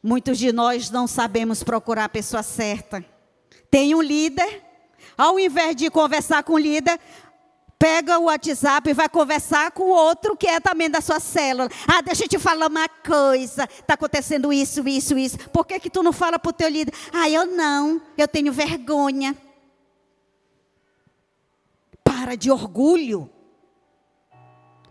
Muitos 0.03 0.38
de 0.38 0.53
nós 0.53 0.90
não 0.90 1.07
sabemos 1.07 1.62
procurar 1.64 2.05
a 2.05 2.09
pessoa 2.09 2.42
certa. 2.42 3.05
Tem 3.71 3.95
um 3.95 4.03
líder, 4.03 4.62
ao 5.16 5.38
invés 5.38 5.75
de 5.75 5.90
conversar 5.90 6.42
com 6.45 6.53
o 6.53 6.59
líder, 6.59 7.01
pega 7.79 8.19
o 8.19 8.25
WhatsApp 8.25 8.89
e 8.89 8.95
vai 8.95 9.09
conversar 9.09 9.71
com 9.71 9.85
o 9.85 9.95
outro 9.95 10.37
que 10.37 10.47
é 10.47 10.61
também 10.61 10.91
da 10.91 11.01
sua 11.01 11.21
célula. 11.21 11.69
Ah, 11.87 12.01
deixa 12.01 12.25
eu 12.25 12.29
te 12.29 12.39
falar 12.39 12.67
uma 12.69 12.89
coisa. 12.89 13.65
Está 13.65 13.95
acontecendo 13.95 14.53
isso, 14.53 14.87
isso, 14.89 15.17
isso. 15.19 15.39
Por 15.51 15.67
que, 15.67 15.79
que 15.79 15.91
tu 15.91 16.03
não 16.03 16.12
fala 16.12 16.39
para 16.39 16.51
o 16.51 16.53
teu 16.53 16.69
líder? 16.69 16.95
Ah, 17.12 17.29
eu 17.29 17.47
não. 17.47 18.01
Eu 18.17 18.27
tenho 18.27 18.53
vergonha. 18.53 19.37
Para 22.03 22.35
de 22.35 22.51
orgulho. 22.51 23.31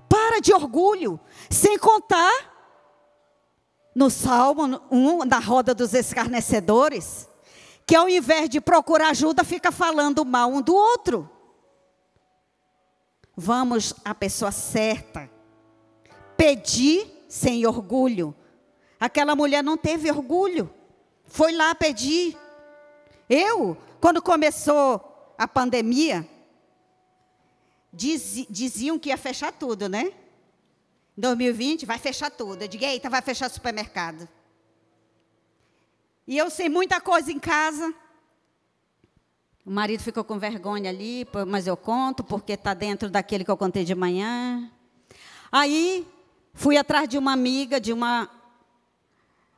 Para 0.07 0.39
de 0.39 0.53
orgulho. 0.53 1.19
Sem 1.49 1.77
contar 1.77 2.53
no 3.95 4.09
Salmo 4.09 4.81
1, 4.91 5.25
da 5.25 5.39
roda 5.39 5.73
dos 5.73 5.93
escarnecedores, 5.93 7.29
que 7.87 7.95
ao 7.95 8.09
invés 8.09 8.49
de 8.49 8.59
procurar 8.59 9.09
ajuda, 9.09 9.43
fica 9.43 9.71
falando 9.71 10.25
mal 10.25 10.51
um 10.51 10.61
do 10.61 10.75
outro. 10.75 11.34
Vamos 13.35 13.93
à 14.03 14.15
pessoa 14.15 14.51
certa. 14.51 15.29
Pedir 16.37 17.25
sem 17.27 17.65
orgulho. 17.65 18.35
Aquela 18.99 19.35
mulher 19.35 19.63
não 19.63 19.77
teve 19.77 20.09
orgulho. 20.09 20.73
Foi 21.25 21.51
lá 21.51 21.75
pedir. 21.75 22.37
Eu, 23.29 23.77
quando 23.99 24.21
começou 24.21 25.33
a 25.37 25.47
pandemia, 25.47 26.27
diziam 27.91 28.99
que 28.99 29.09
ia 29.09 29.17
fechar 29.17 29.51
tudo, 29.51 29.89
né? 29.89 30.13
2020 31.17 31.85
vai 31.85 31.97
fechar 31.97 32.29
tudo. 32.29 32.61
Eu 32.61 32.67
digo, 32.67 32.83
eita, 32.83 33.09
vai 33.09 33.21
fechar 33.21 33.49
supermercado. 33.49 34.27
E 36.27 36.37
eu 36.37 36.49
sei 36.49 36.69
muita 36.69 36.99
coisa 36.99 37.31
em 37.31 37.39
casa. 37.39 37.93
O 39.65 39.71
marido 39.71 40.03
ficou 40.03 40.23
com 40.23 40.37
vergonha 40.37 40.91
ali, 40.91 41.27
mas 41.47 41.65
eu 41.65 41.75
conto, 41.75 42.23
porque 42.23 42.53
está 42.53 42.75
dentro 42.75 43.09
daquele 43.09 43.43
que 43.43 43.49
eu 43.49 43.57
contei 43.57 43.83
de 43.83 43.95
manhã. 43.95 44.69
Aí, 45.51 46.07
fui 46.53 46.77
atrás 46.77 47.09
de 47.09 47.17
uma 47.17 47.33
amiga, 47.33 47.81
de 47.81 47.91
uma, 47.91 48.29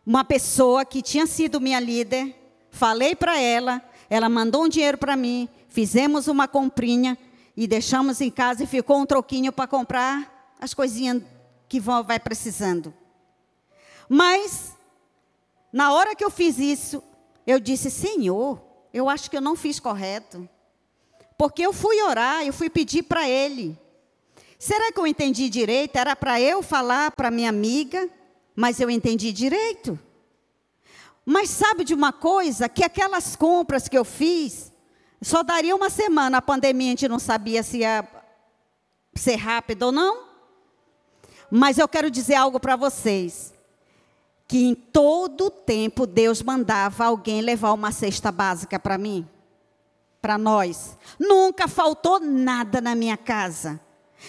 uma 0.05 0.23
pessoa 0.23 0.85
que 0.85 1.01
tinha 1.01 1.27
sido 1.27 1.59
minha 1.59 1.81
líder. 1.81 2.33
Falei 2.71 3.17
para 3.17 3.37
ela, 3.37 3.83
ela 4.09 4.29
mandou 4.29 4.63
um 4.63 4.69
dinheiro 4.69 4.97
para 4.97 5.17
mim, 5.17 5.49
fizemos 5.67 6.29
uma 6.29 6.47
comprinha 6.47 7.17
e 7.57 7.67
deixamos 7.67 8.21
em 8.21 8.31
casa 8.31 8.63
e 8.63 8.67
ficou 8.67 9.01
um 9.01 9.05
troquinho 9.05 9.51
para 9.51 9.67
comprar 9.67 10.55
as 10.57 10.73
coisinhas 10.73 11.21
que 11.67 11.81
vão, 11.81 12.01
vai 12.01 12.17
precisando. 12.17 12.93
Mas, 14.07 14.73
na 15.73 15.91
hora 15.91 16.15
que 16.15 16.23
eu 16.23 16.31
fiz 16.31 16.57
isso, 16.59 17.03
eu 17.45 17.59
disse: 17.59 17.91
Senhor, 17.91 18.66
eu 18.97 19.09
acho 19.09 19.29
que 19.29 19.37
eu 19.37 19.41
não 19.41 19.55
fiz 19.55 19.79
correto. 19.79 20.47
Porque 21.37 21.61
eu 21.61 21.71
fui 21.71 22.01
orar, 22.01 22.43
eu 22.43 22.51
fui 22.51 22.69
pedir 22.69 23.03
para 23.03 23.29
Ele. 23.29 23.77
Será 24.57 24.91
que 24.91 24.99
eu 24.99 25.05
entendi 25.05 25.49
direito? 25.49 25.95
Era 25.97 26.15
para 26.15 26.41
eu 26.41 26.63
falar 26.63 27.11
para 27.11 27.29
minha 27.29 27.49
amiga, 27.49 28.09
mas 28.55 28.79
eu 28.79 28.89
entendi 28.89 29.31
direito. 29.31 29.99
Mas 31.23 31.49
sabe 31.49 31.83
de 31.83 31.93
uma 31.93 32.11
coisa? 32.11 32.67
Que 32.67 32.83
aquelas 32.83 33.35
compras 33.35 33.87
que 33.87 33.97
eu 33.97 34.03
fiz, 34.03 34.71
só 35.21 35.43
daria 35.43 35.75
uma 35.75 35.91
semana. 35.91 36.39
A 36.39 36.41
pandemia 36.41 36.87
a 36.87 36.89
gente 36.91 37.07
não 37.07 37.19
sabia 37.19 37.61
se 37.61 37.79
ia 37.79 38.07
ser 39.13 39.35
rápido 39.35 39.83
ou 39.83 39.91
não. 39.91 40.25
Mas 41.51 41.77
eu 41.77 41.87
quero 41.87 42.09
dizer 42.09 42.35
algo 42.35 42.59
para 42.59 42.75
vocês. 42.75 43.53
Que 44.47 44.65
em 44.65 44.73
todo 44.75 45.49
tempo 45.49 46.07
Deus 46.07 46.41
mandava 46.41 47.05
alguém 47.05 47.41
levar 47.41 47.73
uma 47.73 47.91
cesta 47.91 48.31
básica 48.31 48.79
para 48.79 48.97
mim, 48.97 49.27
para 50.21 50.37
nós. 50.37 50.97
Nunca 51.19 51.67
faltou 51.67 52.19
nada 52.19 52.79
na 52.79 52.95
minha 52.95 53.17
casa. 53.17 53.79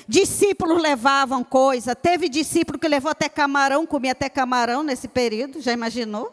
Discípulos 0.06 0.82
levavam 0.82 1.42
coisa. 1.44 1.94
Teve 1.94 2.28
discípulo 2.28 2.78
que 2.78 2.88
levou 2.88 3.10
até 3.10 3.28
camarão, 3.28 3.86
comia 3.86 4.12
até 4.12 4.28
camarão 4.28 4.82
nesse 4.82 5.08
período, 5.08 5.60
já 5.60 5.72
imaginou? 5.72 6.32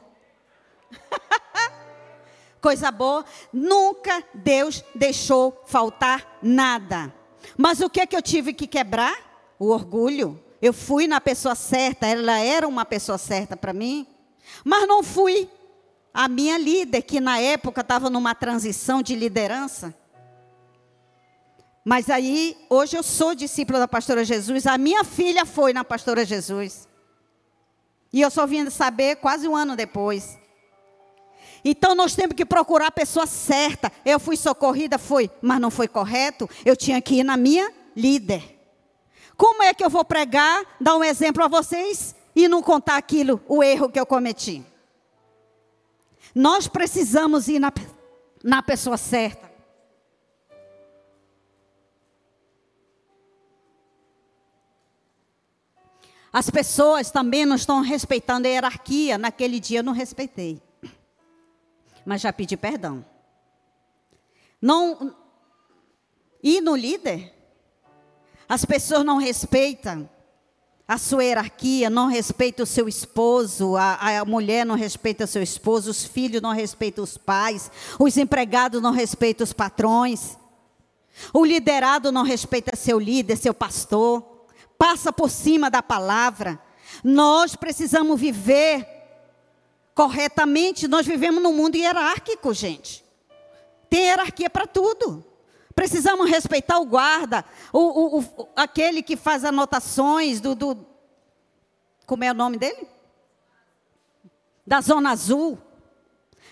coisa 2.62 2.92
boa. 2.92 3.24
Nunca 3.54 4.24
Deus 4.34 4.84
deixou 4.96 5.62
faltar 5.68 6.40
nada. 6.42 7.14
Mas 7.56 7.80
o 7.80 7.90
que 7.90 8.02
é 8.02 8.08
que 8.08 8.16
eu 8.16 8.22
tive 8.22 8.54
que 8.54 8.66
quebrar? 8.66 9.16
O 9.60 9.70
orgulho. 9.70 10.44
Eu 10.62 10.74
fui 10.74 11.08
na 11.08 11.20
pessoa 11.22 11.56
certa, 11.56 12.08
ela 12.08 12.40
era 12.40 12.68
uma 12.68 12.86
pessoa 12.86 13.18
certa 13.18 13.56
para 13.56 13.74
mim, 13.74 14.08
mas 14.64 14.88
não 14.88 15.04
fui 15.04 15.50
a 16.14 16.28
minha 16.28 16.58
líder, 16.58 17.02
que 17.02 17.20
na 17.20 17.40
época 17.40 17.82
estava 17.82 18.10
numa 18.10 18.34
transição 18.34 19.02
de 19.02 19.16
liderança. 19.16 19.94
Mas 21.84 22.10
aí, 22.10 22.58
hoje 22.70 22.98
eu 22.98 23.04
sou 23.04 23.36
discípula 23.36 23.80
da 23.80 23.88
pastora 23.88 24.24
Jesus, 24.24 24.66
a 24.66 24.78
minha 24.78 25.04
filha 25.04 25.46
foi 25.46 25.74
na 25.74 25.84
pastora 25.84 26.26
Jesus. 26.26 26.88
E 28.12 28.22
eu 28.22 28.32
só 28.32 28.48
vim 28.48 28.70
saber 28.70 29.18
quase 29.18 29.48
um 29.48 29.56
ano 29.56 29.76
depois. 29.76 30.40
Então 31.66 31.94
nós 31.94 32.16
temos 32.16 32.36
que 32.36 32.46
procurar 32.46 32.88
a 32.88 32.92
pessoa 32.92 33.26
certa. 33.26 33.92
Eu 34.06 34.20
fui 34.20 34.38
socorrida, 34.38 34.98
foi, 34.98 35.30
mas 35.42 35.60
não 35.60 35.70
foi 35.70 35.88
correto. 35.88 36.50
Eu 36.64 36.78
tinha 36.78 37.02
que 37.02 37.16
ir 37.16 37.24
na 37.24 37.36
minha 37.36 37.74
líder. 37.96 38.55
Como 39.38 39.64
é 39.64 39.74
que 39.74 39.84
eu 39.84 39.90
vou 39.90 40.06
pregar, 40.06 40.66
dar 40.80 40.96
um 40.96 41.04
exemplo 41.04 41.44
a 41.44 41.48
vocês 41.48 42.16
e 42.36 42.48
não 42.48 42.62
contar 42.62 42.98
aquilo, 42.98 43.42
o 43.48 43.64
erro 43.64 43.90
que 43.90 44.00
eu 44.00 44.06
cometi? 44.06 44.64
Nós 46.34 46.68
precisamos 46.68 47.48
ir 47.48 47.60
na, 47.60 47.72
na 48.44 48.62
pessoa 48.62 48.98
certa. 48.98 49.46
As 56.32 56.50
pessoas 56.50 57.10
também 57.10 57.46
não 57.46 57.56
estão 57.56 57.80
respeitando 57.80 58.46
a 58.46 58.52
hierarquia. 58.52 59.18
Naquele 59.18 59.58
dia 59.58 59.80
eu 59.80 59.84
não 59.84 59.94
respeitei. 59.94 60.62
Mas 62.06 62.20
já 62.20 62.34
pedi 62.34 62.58
perdão. 62.58 63.06
Não. 64.62 65.16
Ir 66.44 66.60
no 66.60 66.76
líder 66.76 67.35
as 68.48 68.64
pessoas 68.66 69.04
não 69.04 69.18
respeitam 69.18 70.10
a 70.88 71.00
sua 71.00 71.24
hierarquia, 71.24 71.90
não 71.90 72.08
respeitam 72.08 72.64
o 72.64 72.68
seu 72.68 72.88
esposo, 72.88 73.76
a, 73.76 74.20
a 74.20 74.26
mulher 74.26 74.66
não 74.66 74.76
respeita 74.76 75.24
o 75.24 75.28
seu 75.28 75.42
esposo, 75.42 75.90
os 75.90 76.06
filhos 76.06 76.42
não 76.42 76.52
respeitam 76.52 77.04
os 77.04 77.18
pais, 77.18 77.72
os 78.00 78.18
empregados 78.18 78.82
não 78.82 78.92
respeitam 78.92 79.44
os 79.44 79.52
patrões, 79.52 80.38
o 81.34 81.44
liderado 81.44 82.12
não 82.12 82.24
respeita 82.24 82.76
seu 82.76 83.00
líder, 83.00 83.38
seu 83.38 83.54
pastor, 83.54 84.24
passa 84.78 85.12
por 85.12 85.30
cima 85.30 85.72
da 85.72 85.82
palavra. 85.82 86.60
Nós 87.04 87.56
precisamos 87.56 88.20
viver 88.20 88.88
corretamente, 89.96 90.88
nós 90.88 91.08
vivemos 91.08 91.42
num 91.42 91.54
mundo 91.54 91.78
hierárquico, 91.78 92.54
gente. 92.54 93.04
Tem 93.90 94.02
hierarquia 94.02 94.50
para 94.50 94.68
tudo. 94.68 95.26
Precisamos 95.76 96.30
respeitar 96.30 96.80
o 96.80 96.86
guarda, 96.86 97.44
o, 97.74 97.80
o, 97.80 98.20
o, 98.22 98.48
aquele 98.56 99.04
que 99.04 99.18
faz 99.18 99.44
anotações 99.44 100.40
do, 100.40 100.56
do. 100.56 100.86
Como 102.06 102.24
é 102.24 102.32
o 102.32 102.34
nome 102.34 102.58
dele? 102.58 102.88
Da 104.66 104.80
Zona 104.80 105.12
Azul. 105.12 105.60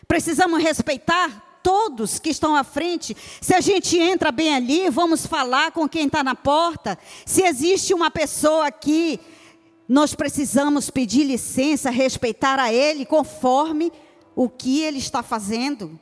Precisamos 0.06 0.62
respeitar 0.62 1.60
todos 1.64 2.20
que 2.20 2.30
estão 2.30 2.54
à 2.54 2.66
frente. 2.66 3.16
Se 3.40 3.56
a 3.56 3.62
gente 3.62 3.98
entra 3.98 4.30
bem 4.30 4.54
ali, 4.54 4.90
vamos 4.90 5.26
falar 5.26 5.72
com 5.72 5.88
quem 5.88 6.08
está 6.08 6.22
na 6.22 6.36
porta. 6.36 7.00
Se 7.26 7.44
existe 7.44 7.94
uma 7.94 8.12
pessoa 8.12 8.68
aqui, 8.68 9.20
nós 9.88 10.14
precisamos 10.14 10.90
pedir 10.90 11.24
licença, 11.24 11.90
respeitar 11.90 12.60
a 12.60 12.74
ele 12.74 13.06
conforme 13.06 13.92
o 14.36 14.50
que 14.50 14.82
ele 14.82 14.98
está 14.98 15.24
fazendo. 15.24 15.98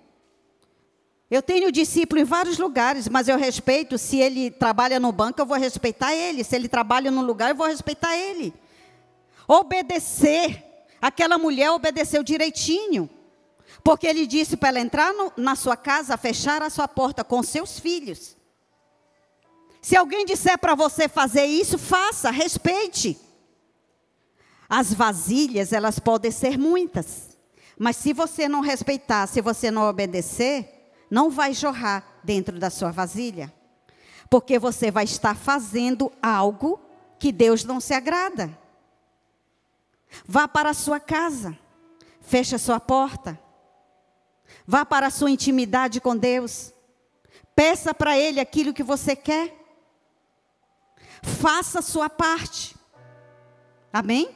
Eu 1.31 1.41
tenho 1.41 1.71
discípulo 1.71 2.19
em 2.19 2.25
vários 2.25 2.57
lugares, 2.57 3.07
mas 3.07 3.29
eu 3.29 3.37
respeito. 3.37 3.97
Se 3.97 4.17
ele 4.17 4.51
trabalha 4.51 4.99
no 4.99 5.13
banco, 5.13 5.39
eu 5.39 5.45
vou 5.45 5.57
respeitar 5.57 6.13
ele. 6.13 6.43
Se 6.43 6.57
ele 6.57 6.67
trabalha 6.67 7.09
num 7.09 7.21
lugar, 7.21 7.51
eu 7.51 7.55
vou 7.55 7.67
respeitar 7.67 8.17
ele. 8.17 8.53
Obedecer. 9.47 10.61
Aquela 11.01 11.37
mulher 11.37 11.71
obedeceu 11.71 12.21
direitinho. 12.21 13.09
Porque 13.81 14.05
ele 14.05 14.27
disse 14.27 14.57
para 14.57 14.69
ela 14.69 14.79
entrar 14.81 15.13
no, 15.13 15.31
na 15.37 15.55
sua 15.55 15.77
casa, 15.77 16.17
fechar 16.17 16.61
a 16.61 16.69
sua 16.69 16.85
porta 16.85 17.23
com 17.23 17.41
seus 17.41 17.79
filhos. 17.79 18.35
Se 19.81 19.95
alguém 19.95 20.25
disser 20.25 20.59
para 20.59 20.75
você 20.75 21.07
fazer 21.07 21.45
isso, 21.45 21.77
faça, 21.77 22.29
respeite. 22.29 23.17
As 24.67 24.93
vasilhas, 24.93 25.71
elas 25.71 25.97
podem 25.97 26.29
ser 26.29 26.57
muitas. 26.57 27.37
Mas 27.79 27.95
se 27.95 28.11
você 28.11 28.49
não 28.49 28.59
respeitar, 28.59 29.27
se 29.27 29.39
você 29.39 29.71
não 29.71 29.87
obedecer, 29.87 30.80
não 31.11 31.29
vai 31.29 31.53
jorrar 31.53 32.05
dentro 32.23 32.57
da 32.57 32.69
sua 32.69 32.89
vasilha. 32.89 33.53
Porque 34.29 34.57
você 34.57 34.89
vai 34.89 35.03
estar 35.03 35.35
fazendo 35.35 36.09
algo 36.23 36.79
que 37.19 37.33
Deus 37.33 37.65
não 37.65 37.81
se 37.81 37.93
agrada. 37.93 38.57
Vá 40.25 40.47
para 40.47 40.69
a 40.69 40.73
sua 40.73 41.01
casa, 41.01 41.57
feche 42.21 42.55
a 42.55 42.59
sua 42.59 42.79
porta. 42.79 43.37
Vá 44.65 44.85
para 44.85 45.07
a 45.07 45.11
sua 45.11 45.29
intimidade 45.29 45.99
com 45.99 46.15
Deus. 46.15 46.73
Peça 47.53 47.93
para 47.93 48.17
Ele 48.17 48.39
aquilo 48.39 48.73
que 48.73 48.83
você 48.83 49.15
quer. 49.15 49.53
Faça 51.21 51.79
a 51.79 51.83
sua 51.83 52.09
parte. 52.09 52.75
Amém? 53.91 54.33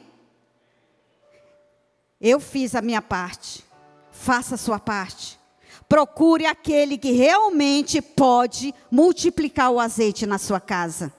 Eu 2.20 2.38
fiz 2.38 2.74
a 2.74 2.82
minha 2.82 3.00
parte. 3.00 3.64
Faça 4.10 4.56
a 4.56 4.58
sua 4.58 4.78
parte. 4.78 5.38
Procure 5.88 6.46
aquele 6.46 6.98
que 6.98 7.12
realmente 7.12 8.02
pode 8.02 8.74
multiplicar 8.90 9.70
o 9.70 9.78
azeite 9.78 10.26
na 10.26 10.38
sua 10.38 10.60
casa. 10.60 11.12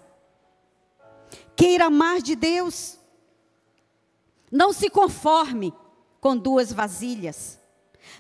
Queira 1.56 1.90
mais 1.90 2.22
de 2.22 2.36
Deus. 2.36 2.98
Não 4.52 4.74
se 4.74 4.90
conforme 4.90 5.74
com 6.20 6.38
duas 6.38 6.72
vasilhas. 6.72 7.58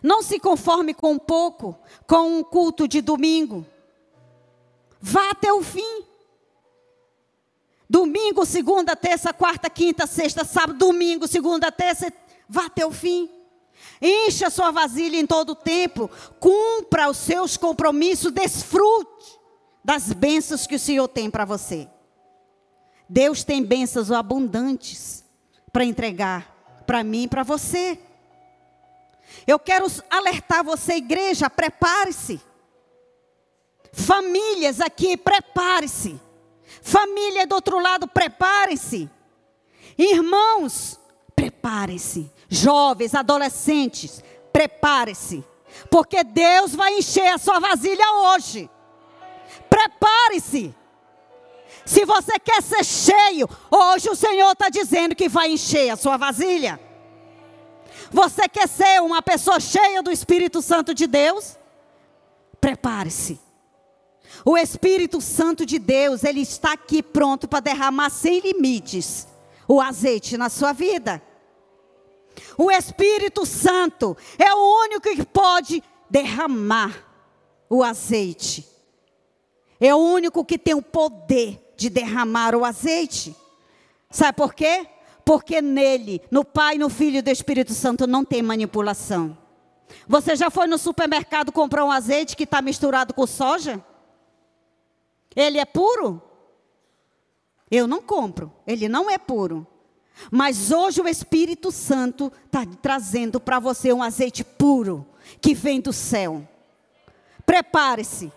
Não 0.01 0.21
se 0.21 0.39
conforme 0.39 0.93
com 0.93 1.13
um 1.13 1.19
pouco, 1.19 1.77
com 2.05 2.39
um 2.39 2.43
culto 2.43 2.87
de 2.87 3.01
domingo. 3.01 3.65
Vá 4.99 5.31
até 5.31 5.51
o 5.51 5.61
fim. 5.61 6.03
Domingo, 7.89 8.45
segunda, 8.45 8.95
terça, 8.95 9.33
quarta, 9.33 9.69
quinta, 9.69 10.05
sexta, 10.05 10.43
sábado, 10.43 10.77
domingo, 10.77 11.27
segunda, 11.27 11.71
terça, 11.71 12.11
vá 12.47 12.65
até 12.65 12.85
o 12.85 12.91
fim. 12.91 13.29
Encha 14.01 14.49
sua 14.49 14.71
vasilha 14.71 15.17
em 15.17 15.25
todo 15.25 15.51
o 15.51 15.55
tempo, 15.55 16.09
cumpra 16.39 17.09
os 17.09 17.17
seus 17.17 17.57
compromissos, 17.57 18.31
desfrute 18.31 19.39
das 19.83 20.13
bênçãos 20.13 20.67
que 20.67 20.75
o 20.75 20.79
Senhor 20.79 21.07
tem 21.07 21.29
para 21.29 21.45
você. 21.45 21.87
Deus 23.09 23.43
tem 23.43 23.63
bênçãos 23.63 24.11
abundantes 24.11 25.23
para 25.71 25.85
entregar 25.85 26.83
para 26.85 27.03
mim 27.03 27.23
e 27.23 27.27
para 27.27 27.43
você. 27.43 27.99
Eu 29.45 29.57
quero 29.59 29.85
alertar 30.09 30.63
você, 30.63 30.95
igreja, 30.95 31.49
prepare-se. 31.49 32.41
Famílias 33.91 34.79
aqui, 34.79 35.17
prepare-se. 35.17 36.19
Família 36.81 37.47
do 37.47 37.55
outro 37.55 37.79
lado, 37.79 38.07
prepare-se. 38.07 39.09
Irmãos, 39.97 40.99
prepare-se. 41.35 42.31
Jovens, 42.49 43.13
adolescentes, 43.13 44.23
prepare-se. 44.51 45.43
Porque 45.89 46.23
Deus 46.23 46.73
vai 46.73 46.97
encher 46.97 47.33
a 47.33 47.37
sua 47.37 47.59
vasilha 47.59 48.05
hoje. 48.23 48.69
Prepare-se. 49.69 50.73
Se 51.85 52.05
você 52.05 52.39
quer 52.39 52.61
ser 52.61 52.83
cheio, 52.83 53.47
hoje 53.71 54.09
o 54.09 54.15
Senhor 54.15 54.51
está 54.51 54.69
dizendo 54.69 55.15
que 55.15 55.29
vai 55.29 55.51
encher 55.51 55.89
a 55.89 55.95
sua 55.95 56.17
vasilha. 56.17 56.79
Você 58.11 58.47
quer 58.47 58.67
ser 58.67 59.01
uma 59.01 59.21
pessoa 59.21 59.59
cheia 59.59 60.01
do 60.01 60.11
Espírito 60.11 60.61
Santo 60.61 60.93
de 60.93 61.07
Deus? 61.07 61.57
Prepare-se. 62.59 63.39
O 64.45 64.57
Espírito 64.57 65.19
Santo 65.21 65.65
de 65.65 65.79
Deus, 65.79 66.23
ele 66.23 66.41
está 66.41 66.73
aqui 66.73 67.01
pronto 67.03 67.47
para 67.47 67.59
derramar 67.59 68.09
sem 68.09 68.39
limites 68.39 69.27
o 69.67 69.81
azeite 69.81 70.37
na 70.37 70.49
sua 70.49 70.73
vida. 70.73 71.21
O 72.57 72.71
Espírito 72.71 73.45
Santo 73.45 74.15
é 74.37 74.53
o 74.53 74.83
único 74.83 75.09
que 75.09 75.25
pode 75.25 75.83
derramar 76.09 77.05
o 77.69 77.83
azeite. 77.83 78.67
É 79.79 79.93
o 79.93 79.97
único 79.97 80.43
que 80.43 80.57
tem 80.57 80.73
o 80.73 80.81
poder 80.81 81.73
de 81.75 81.89
derramar 81.89 82.55
o 82.55 82.65
azeite. 82.65 83.35
Sabe 84.09 84.35
por 84.35 84.53
quê? 84.53 84.87
Porque 85.23 85.61
nele, 85.61 86.21
no 86.31 86.43
Pai, 86.43 86.77
no 86.77 86.89
Filho 86.89 87.17
e 87.17 87.21
do 87.21 87.29
Espírito 87.29 87.73
Santo, 87.73 88.07
não 88.07 88.23
tem 88.23 88.41
manipulação. 88.41 89.37
Você 90.07 90.35
já 90.35 90.49
foi 90.49 90.67
no 90.67 90.77
supermercado 90.77 91.51
comprar 91.51 91.85
um 91.85 91.91
azeite 91.91 92.35
que 92.35 92.43
está 92.43 92.61
misturado 92.61 93.13
com 93.13 93.27
soja? 93.27 93.83
Ele 95.35 95.59
é 95.59 95.65
puro? 95.65 96.21
Eu 97.69 97.85
não 97.85 98.01
compro, 98.01 98.51
ele 98.65 98.87
não 98.87 99.09
é 99.09 99.17
puro. 99.17 99.67
Mas 100.31 100.71
hoje 100.71 101.01
o 101.01 101.07
Espírito 101.07 101.71
Santo 101.71 102.31
está 102.45 102.65
trazendo 102.81 103.39
para 103.39 103.59
você 103.59 103.93
um 103.93 104.03
azeite 104.03 104.43
puro, 104.43 105.05
que 105.39 105.53
vem 105.53 105.79
do 105.79 105.93
céu. 105.93 106.45
Prepare-se. 107.45 108.31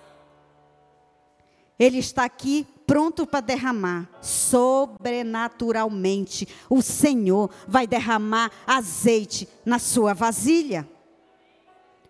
Ele 1.79 1.97
está 1.99 2.25
aqui 2.25 2.67
pronto 2.87 3.27
para 3.27 3.41
derramar 3.41 4.07
sobrenaturalmente. 4.21 6.47
O 6.69 6.83
Senhor 6.83 7.49
vai 7.67 7.87
derramar 7.87 8.51
azeite 8.67 9.49
na 9.65 9.79
sua 9.79 10.13
vasilha. 10.13 10.87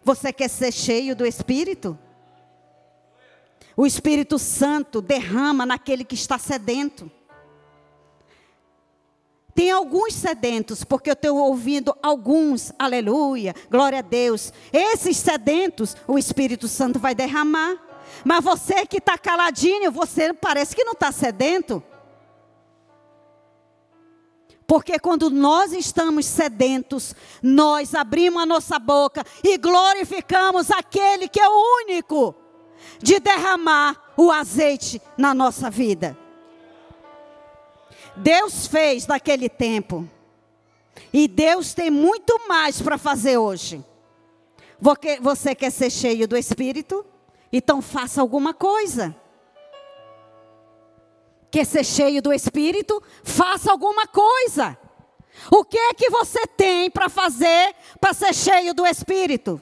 Você 0.03 0.33
quer 0.33 0.49
ser 0.49 0.73
cheio 0.73 1.15
do 1.15 1.27
Espírito? 1.27 1.97
O 3.77 3.87
Espírito 3.87 4.39
Santo 4.39 5.01
derrama 5.01 5.65
naquele 5.65 6.05
que 6.05 6.15
está 6.15 6.39
sedento. 6.39 7.11
Tem 9.61 9.71
alguns 9.71 10.15
sedentos, 10.15 10.85
porque 10.85 11.11
eu 11.11 11.13
estou 11.13 11.37
ouvindo 11.37 11.95
alguns, 12.03 12.73
aleluia, 12.79 13.55
glória 13.71 13.99
a 13.99 14.01
Deus. 14.01 14.55
Esses 14.73 15.19
sedentos, 15.19 15.95
o 16.09 16.19
Espírito 16.19 16.67
Santo 16.67 16.99
vai 16.99 17.15
derramar. 17.15 17.77
Mas 18.25 18.43
você 18.43 18.87
que 18.87 18.97
está 18.97 19.19
caladinho, 19.19 19.93
você 19.93 20.33
parece 20.33 20.75
que 20.75 20.83
não 20.83 20.95
está 20.95 21.13
sedento. 21.13 21.83
Porque 24.67 24.99
quando 24.99 25.29
nós 25.29 25.75
estamos 25.75 26.25
sedentos, 26.25 27.15
nós 27.43 27.95
abrimos 27.95 28.43
a 28.43 28.47
nossa 28.47 28.79
boca 28.79 29.23
e 29.45 29.59
glorificamos 29.59 30.71
aquele 30.71 31.29
que 31.29 31.39
é 31.39 31.47
o 31.47 31.83
único 31.85 32.35
de 32.99 33.21
derramar 33.21 34.11
o 34.17 34.33
azeite 34.33 35.03
na 35.19 35.35
nossa 35.35 35.69
vida. 35.69 36.17
Deus 38.17 38.67
fez 38.67 39.07
naquele 39.07 39.49
tempo. 39.49 40.09
E 41.13 41.27
Deus 41.27 41.75
tem 41.75 41.91
muito 41.91 42.41
mais 42.49 42.81
para 42.81 42.99
fazer 42.99 43.39
hoje. 43.39 43.85
Você 45.21 45.55
quer 45.55 45.71
ser 45.71 45.91
cheio 45.91 46.27
do 46.27 46.37
Espírito? 46.37 47.05
Então 47.53 47.83
faça 47.83 48.21
alguma 48.21 48.55
coisa. 48.55 49.15
Quer 51.51 51.67
ser 51.67 51.85
cheio 51.85 52.23
do 52.23 52.33
Espírito? 52.33 53.03
Faça 53.25 53.71
alguma 53.71 54.07
coisa. 54.07 54.79
O 55.51 55.65
que 55.65 55.79
é 55.79 55.95
que 55.95 56.11
você 56.11 56.47
tem 56.47 56.91
para 56.91 57.09
fazer 57.09 57.75
para 58.01 58.13
ser 58.13 58.35
cheio 58.35 58.73
do 58.73 58.87
Espírito? 58.87 59.61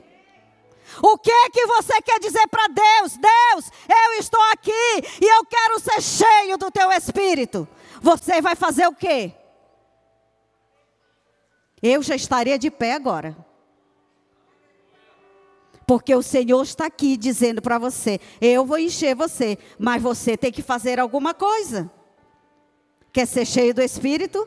O 1.02 1.18
que 1.18 1.30
é 1.30 1.50
que 1.50 1.66
você 1.66 2.00
quer 2.02 2.18
dizer 2.18 2.46
para 2.48 2.66
Deus? 2.68 3.16
Deus, 3.16 3.70
eu 3.88 4.18
estou 4.18 4.40
aqui 4.52 4.72
e 5.20 5.24
eu 5.24 5.44
quero 5.44 5.78
ser 5.78 6.00
cheio 6.00 6.56
do 6.56 6.70
teu 6.70 6.90
Espírito. 6.92 7.68
Você 8.00 8.40
vai 8.40 8.54
fazer 8.54 8.86
o 8.86 8.94
quê? 8.94 9.32
Eu 11.82 12.02
já 12.02 12.14
estaria 12.14 12.58
de 12.58 12.70
pé 12.70 12.94
agora. 12.94 13.36
Porque 15.86 16.14
o 16.14 16.22
Senhor 16.22 16.62
está 16.62 16.86
aqui 16.86 17.16
dizendo 17.16 17.62
para 17.62 17.78
você: 17.78 18.20
eu 18.40 18.66
vou 18.66 18.78
encher 18.78 19.14
você, 19.14 19.56
mas 19.78 20.02
você 20.02 20.36
tem 20.36 20.52
que 20.52 20.62
fazer 20.62 21.00
alguma 21.00 21.32
coisa. 21.32 21.90
Quer 23.12 23.26
ser 23.26 23.46
cheio 23.46 23.72
do 23.72 23.80
Espírito? 23.80 24.46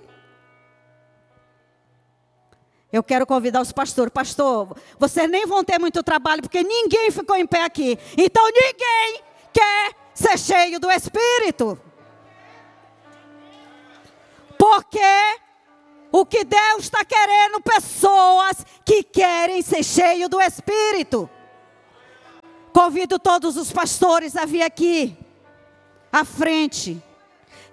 Eu 2.91 3.01
quero 3.01 3.25
convidar 3.25 3.61
os 3.61 3.71
pastores. 3.71 4.13
Pastor, 4.13 4.77
vocês 4.99 5.29
nem 5.29 5.47
vão 5.47 5.63
ter 5.63 5.79
muito 5.79 6.03
trabalho, 6.03 6.41
porque 6.41 6.61
ninguém 6.61 7.09
ficou 7.09 7.35
em 7.37 7.47
pé 7.47 7.63
aqui. 7.63 7.97
Então 8.17 8.43
ninguém 8.45 9.23
quer 9.51 9.95
ser 10.13 10.37
cheio 10.37 10.79
do 10.79 10.91
Espírito. 10.91 11.79
Porque 14.61 14.99
o 16.11 16.23
que 16.23 16.43
Deus 16.43 16.83
está 16.83 17.03
querendo, 17.03 17.59
pessoas 17.61 18.63
que 18.85 19.01
querem 19.01 19.59
ser 19.63 19.81
cheios 19.81 20.29
do 20.29 20.39
Espírito. 20.39 21.27
Convido 22.71 23.17
todos 23.17 23.57
os 23.57 23.71
pastores 23.71 24.35
a 24.35 24.45
vir 24.45 24.61
aqui, 24.61 25.17
à 26.13 26.23
frente. 26.23 27.03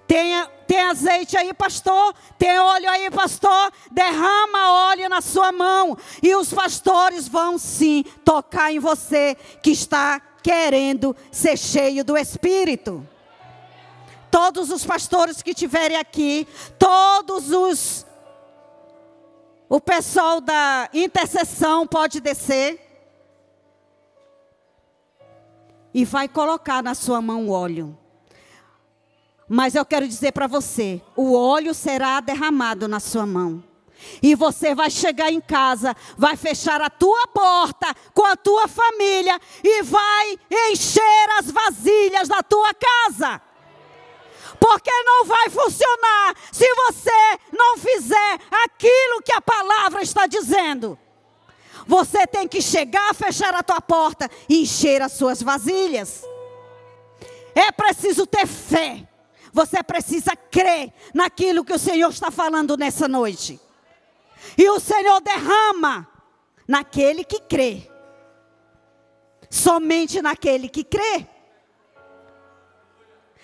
Tenha, 0.06 0.46
tem 0.66 0.80
azeite 0.80 1.36
aí, 1.36 1.52
pastor? 1.52 2.14
Tem 2.38 2.58
óleo 2.58 2.88
aí, 2.88 3.10
pastor? 3.10 3.70
Derrama 3.90 4.88
óleo 4.88 5.10
na 5.10 5.20
sua 5.20 5.52
mão. 5.52 5.94
E 6.22 6.34
os 6.34 6.54
pastores 6.54 7.28
vão 7.28 7.58
sim 7.58 8.02
tocar 8.24 8.72
em 8.72 8.78
você 8.78 9.36
que 9.62 9.72
está 9.72 10.22
querendo 10.42 11.14
ser 11.30 11.58
cheio 11.58 12.02
do 12.02 12.16
Espírito. 12.16 13.06
Todos 14.30 14.70
os 14.70 14.84
pastores 14.84 15.42
que 15.42 15.50
estiverem 15.50 15.96
aqui, 15.96 16.46
todos 16.78 17.50
os 17.50 18.06
o 19.68 19.80
pessoal 19.80 20.40
da 20.40 20.88
intercessão 20.94 21.86
pode 21.86 22.20
descer 22.20 22.80
e 25.92 26.04
vai 26.06 26.26
colocar 26.26 26.82
na 26.82 26.94
sua 26.94 27.20
mão 27.20 27.48
o 27.48 27.50
óleo. 27.50 27.96
Mas 29.46 29.74
eu 29.74 29.84
quero 29.84 30.08
dizer 30.08 30.32
para 30.32 30.46
você: 30.46 31.02
o 31.14 31.34
óleo 31.34 31.74
será 31.74 32.20
derramado 32.20 32.88
na 32.88 32.98
sua 32.98 33.26
mão. 33.26 33.62
E 34.22 34.34
você 34.34 34.74
vai 34.74 34.90
chegar 34.90 35.30
em 35.32 35.40
casa, 35.40 35.94
vai 36.16 36.36
fechar 36.36 36.80
a 36.80 36.88
tua 36.88 37.26
porta 37.26 37.92
com 38.14 38.24
a 38.24 38.36
tua 38.36 38.68
família 38.68 39.40
e 39.62 39.82
vai 39.82 40.38
encher 40.70 41.30
as 41.38 41.50
vasilhas 41.50 42.28
da 42.28 42.42
tua 42.42 42.70
casa. 42.74 43.42
Porque 44.60 44.90
não 45.02 45.24
vai 45.24 45.48
funcionar 45.50 46.36
se 46.52 46.66
você 46.74 47.38
não 47.52 47.78
fizer 47.78 48.40
aquilo 48.64 49.22
que 49.22 49.32
a 49.32 49.40
palavra 49.40 50.02
está 50.02 50.26
dizendo. 50.26 50.98
Você 51.86 52.26
tem 52.26 52.46
que 52.46 52.60
chegar, 52.60 53.14
fechar 53.14 53.54
a 53.54 53.62
tua 53.62 53.80
porta 53.80 54.30
e 54.48 54.62
encher 54.62 55.00
as 55.00 55.12
suas 55.12 55.42
vasilhas. 55.42 56.22
É 57.54 57.72
preciso 57.72 58.26
ter 58.26 58.46
fé. 58.46 59.08
Você 59.52 59.82
precisa 59.82 60.36
crer 60.36 60.92
naquilo 61.14 61.64
que 61.64 61.72
o 61.72 61.78
Senhor 61.78 62.10
está 62.10 62.30
falando 62.30 62.76
nessa 62.76 63.08
noite. 63.08 63.58
E 64.56 64.68
o 64.68 64.78
Senhor 64.78 65.20
derrama 65.20 66.06
naquele 66.66 67.24
que 67.24 67.40
crê. 67.40 67.90
Somente 69.50 70.20
naquele 70.20 70.68
que 70.68 70.84
crê. 70.84 71.26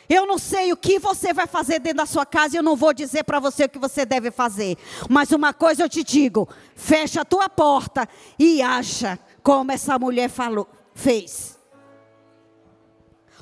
Eu 0.08 0.26
não 0.26 0.38
sei 0.38 0.72
o 0.72 0.76
que 0.76 0.98
você 0.98 1.32
vai 1.32 1.46
fazer 1.46 1.78
dentro 1.78 1.98
da 1.98 2.06
sua 2.06 2.26
casa 2.26 2.56
eu 2.56 2.62
não 2.62 2.76
vou 2.76 2.92
dizer 2.92 3.24
para 3.24 3.40
você 3.40 3.64
o 3.64 3.68
que 3.68 3.78
você 3.78 4.04
deve 4.04 4.30
fazer. 4.30 4.76
Mas 5.08 5.32
uma 5.32 5.52
coisa 5.52 5.82
eu 5.82 5.88
te 5.88 6.04
digo: 6.04 6.48
fecha 6.74 7.22
a 7.22 7.24
tua 7.24 7.48
porta 7.48 8.08
e 8.38 8.60
acha 8.60 9.18
como 9.42 9.72
essa 9.72 9.98
mulher 9.98 10.28
falou, 10.28 10.68
fez. 10.94 11.58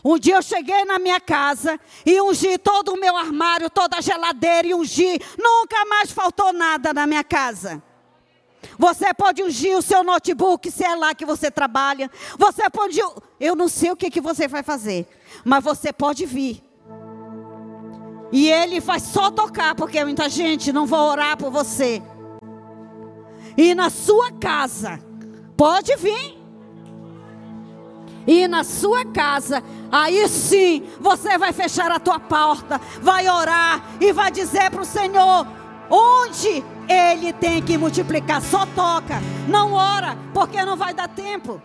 Um 0.05 0.19
dia 0.19 0.35
eu 0.35 0.43
cheguei 0.43 0.85
na 0.85 0.99
minha 0.99 1.21
casa 1.21 1.79
e 2.05 2.21
ungi 2.21 2.59
todo 2.59 2.93
o 2.93 2.99
meu 2.99 3.17
armário, 3.17 3.71
toda 3.71 3.99
a 3.99 4.01
geladeira 4.01 4.67
e 4.67 4.75
ungi. 4.75 5.21
Nunca 5.39 5.85
mais 5.85 6.11
faltou 6.11 6.53
nada 6.53 6.93
na 6.93 7.07
minha 7.07 7.23
casa. 7.23 7.81
Você 8.79 9.13
pode 9.15 9.43
ungir 9.43 9.77
o 9.77 9.83
seu 9.83 10.03
notebook, 10.05 10.71
se 10.71 10.85
é 10.85 10.95
lá 10.95 11.15
que 11.15 11.27
você 11.27 11.51
trabalha. 11.51 12.11
Você 12.39 12.69
pode. 12.71 13.01
Eu 13.39 13.57
não 13.57 13.69
sei 13.69 13.91
o 13.91 13.97
que, 13.97 14.11
que 14.11 14.21
você 14.21 14.49
vai 14.49 14.63
fazer, 14.63 15.07
mas 15.45 15.63
você 15.63 15.93
pode 15.93 16.25
vir. 16.27 16.63
E 18.31 18.51
ele 18.51 18.81
vai 18.81 18.99
só 18.99 19.31
tocar, 19.31 19.75
porque 19.75 20.03
muita 20.05 20.29
gente 20.29 20.73
não 20.73 20.87
vai 20.87 21.01
orar 21.01 21.37
por 21.37 21.51
você. 21.51 22.03
E 23.57 23.75
na 23.75 23.91
sua 23.91 24.33
casa, 24.33 24.99
pode 25.57 25.95
vir. 25.97 26.41
E 28.27 28.47
na 28.47 28.63
sua 28.63 29.05
casa, 29.05 29.63
aí 29.91 30.29
sim, 30.29 30.85
você 31.01 31.37
vai 31.37 31.53
fechar 31.53 31.91
a 31.91 31.99
tua 31.99 32.21
porta, 32.21 32.81
vai 33.01 33.29
orar 33.29 33.85
e 34.01 34.13
vai 34.13 34.31
dizer 34.31 34.71
para 34.71 34.83
o 34.83 34.87
Senhor: 34.87 35.47
onde 35.91 36.65
ele 36.89 37.33
tem 37.33 37.63
que 37.63 37.79
multiplicar, 37.79 38.41
só 38.41 38.67
toca, 38.67 39.21
não 39.49 39.73
ora, 39.73 40.17
porque 40.33 40.63
não 40.65 40.77
vai 40.77 40.93
dar 40.95 41.09
tempo. 41.09 41.61